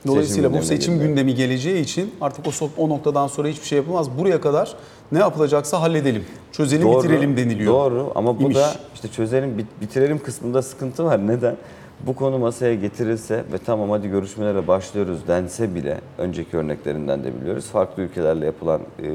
Dolayısıyla 0.07 0.49
bu 0.51 0.53
gündemine 0.53 0.69
seçim 0.77 0.93
girdiler. 0.95 1.09
gündemi 1.09 1.35
geleceği 1.35 1.83
için 1.83 2.15
artık 2.21 2.47
o, 2.47 2.51
o 2.77 2.89
noktadan 2.89 3.27
sonra 3.27 3.49
hiçbir 3.49 3.67
şey 3.67 3.77
yapılmaz. 3.79 4.19
Buraya 4.19 4.41
kadar 4.41 4.75
ne 5.13 5.19
yapılacaksa 5.19 5.81
halledelim, 5.81 6.25
çözelim, 6.53 6.93
bitirelim 6.93 7.37
deniliyor. 7.37 7.73
Doğru 7.75 8.13
ama 8.15 8.39
bu 8.39 8.43
İmiş. 8.43 8.57
da 8.57 8.75
işte 8.95 9.09
çözelim, 9.09 9.59
bit- 9.59 9.81
bitirelim 9.81 10.19
kısmında 10.23 10.63
sıkıntı 10.63 11.05
var. 11.05 11.27
Neden? 11.27 11.57
Bu 12.07 12.15
konu 12.15 12.39
masaya 12.39 12.75
getirilse 12.75 13.37
ve 13.53 13.59
tamam 13.67 13.91
hadi 13.91 14.09
görüşmelere 14.09 14.67
başlıyoruz 14.69 15.19
dense 15.29 15.75
bile 15.75 16.01
önceki 16.19 16.57
örneklerinden 16.57 17.25
de 17.25 17.41
biliyoruz. 17.41 17.65
Farklı 17.65 18.03
ülkelerle 18.03 18.47
yapılan 18.47 18.81
e, 19.03 19.07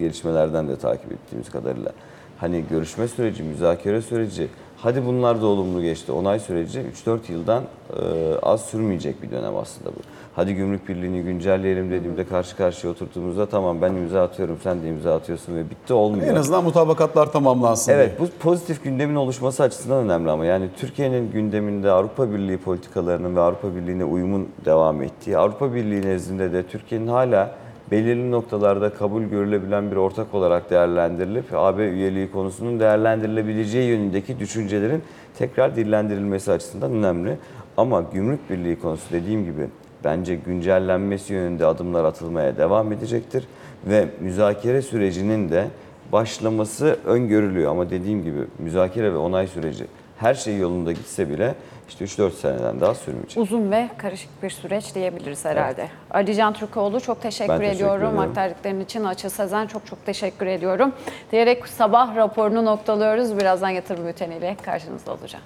gelişmelerden 0.00 0.68
de 0.68 0.76
takip 0.76 1.12
ettiğimiz 1.12 1.50
kadarıyla. 1.50 1.92
Hani 2.38 2.64
görüşme 2.70 3.08
süreci, 3.08 3.42
müzakere 3.42 4.02
süreci, 4.02 4.48
hadi 4.76 5.06
bunlar 5.06 5.42
da 5.42 5.46
olumlu 5.46 5.82
geçti. 5.82 6.12
Onay 6.12 6.40
süreci 6.40 6.82
3-4 7.06 7.18
yıldan 7.32 7.62
e, 7.62 8.02
az 8.42 8.64
sürmeyecek 8.64 9.22
bir 9.22 9.30
dönem 9.30 9.56
aslında 9.56 9.90
bu. 9.90 9.98
Hadi 10.36 10.54
gümrük 10.54 10.88
birliğini 10.88 11.22
güncelleyelim 11.22 11.90
dediğimde 11.90 12.24
karşı 12.24 12.56
karşıya 12.56 12.92
oturduğumuzda 12.92 13.46
tamam 13.46 13.82
ben 13.82 13.92
imza 13.92 14.22
atıyorum 14.22 14.58
sen 14.62 14.82
de 14.82 14.88
imza 14.88 15.14
atıyorsun 15.14 15.56
ve 15.56 15.70
bitti 15.70 15.92
olmuyor. 15.92 16.26
En 16.26 16.34
azından 16.34 16.64
mutabakatlar 16.64 17.32
tamamlansın 17.32 17.92
Evet 17.92 18.18
diye. 18.18 18.28
bu 18.28 18.32
pozitif 18.42 18.84
gündemin 18.84 19.14
oluşması 19.14 19.62
açısından 19.62 20.04
önemli 20.04 20.30
ama 20.30 20.44
yani 20.44 20.68
Türkiye'nin 20.76 21.32
gündeminde 21.32 21.90
Avrupa 21.90 22.32
Birliği 22.32 22.58
politikalarının 22.58 23.36
ve 23.36 23.40
Avrupa 23.40 23.76
Birliği'ne 23.76 24.04
uyumun 24.04 24.48
devam 24.64 25.02
ettiği, 25.02 25.38
Avrupa 25.38 25.74
Birliği 25.74 26.02
nezdinde 26.06 26.52
de 26.52 26.62
Türkiye'nin 26.62 27.06
hala 27.06 27.54
belirli 27.90 28.30
noktalarda 28.30 28.90
kabul 28.90 29.22
görülebilen 29.22 29.90
bir 29.90 29.96
ortak 29.96 30.34
olarak 30.34 30.70
değerlendirilip 30.70 31.44
AB 31.52 31.88
üyeliği 31.88 32.30
konusunun 32.30 32.80
değerlendirilebileceği 32.80 33.88
yönündeki 33.88 34.38
düşüncelerin 34.38 35.02
tekrar 35.38 35.76
dillendirilmesi 35.76 36.52
açısından 36.52 36.92
önemli. 36.92 37.38
Ama 37.76 38.04
gümrük 38.12 38.50
birliği 38.50 38.80
konusu 38.80 39.04
dediğim 39.12 39.44
gibi 39.44 39.68
bence 40.06 40.34
güncellenmesi 40.34 41.32
yönünde 41.32 41.66
adımlar 41.66 42.04
atılmaya 42.04 42.56
devam 42.56 42.92
edecektir 42.92 43.44
ve 43.86 44.08
müzakere 44.20 44.82
sürecinin 44.82 45.48
de 45.50 45.64
başlaması 46.12 46.98
öngörülüyor 47.04 47.70
ama 47.70 47.90
dediğim 47.90 48.24
gibi 48.24 48.40
müzakere 48.58 49.12
ve 49.12 49.16
onay 49.16 49.46
süreci 49.46 49.84
her 50.18 50.34
şey 50.34 50.58
yolunda 50.58 50.92
gitse 50.92 51.28
bile 51.30 51.54
işte 51.88 52.04
3-4 52.04 52.30
seneden 52.30 52.80
daha 52.80 52.94
sürmeyecek. 52.94 53.42
Uzun 53.42 53.70
ve 53.70 53.88
karışık 53.98 54.42
bir 54.42 54.50
süreç 54.50 54.94
diyebiliriz 54.94 55.44
herhalde. 55.44 55.88
Ali 56.10 56.34
Can 56.34 56.52
Türkoğlu 56.52 57.00
çok 57.00 57.22
teşekkür 57.22 57.52
Ben 57.52 57.58
teşekkür 57.58 57.76
ediyorum. 57.76 58.08
ederim. 58.08 58.18
Aktardıkların 58.18 58.80
için 58.80 59.04
Açıl 59.04 59.28
Sezen 59.28 59.66
çok 59.66 59.86
çok 59.86 60.06
teşekkür 60.06 60.46
ediyorum. 60.46 60.92
Diyerek 61.32 61.66
sabah 61.66 62.16
raporunu 62.16 62.64
noktalıyoruz. 62.64 63.38
Birazdan 63.38 63.68
yatırım 63.70 64.06
bülteniyle 64.06 64.56
karşınızda 64.62 65.12
olacağım. 65.12 65.44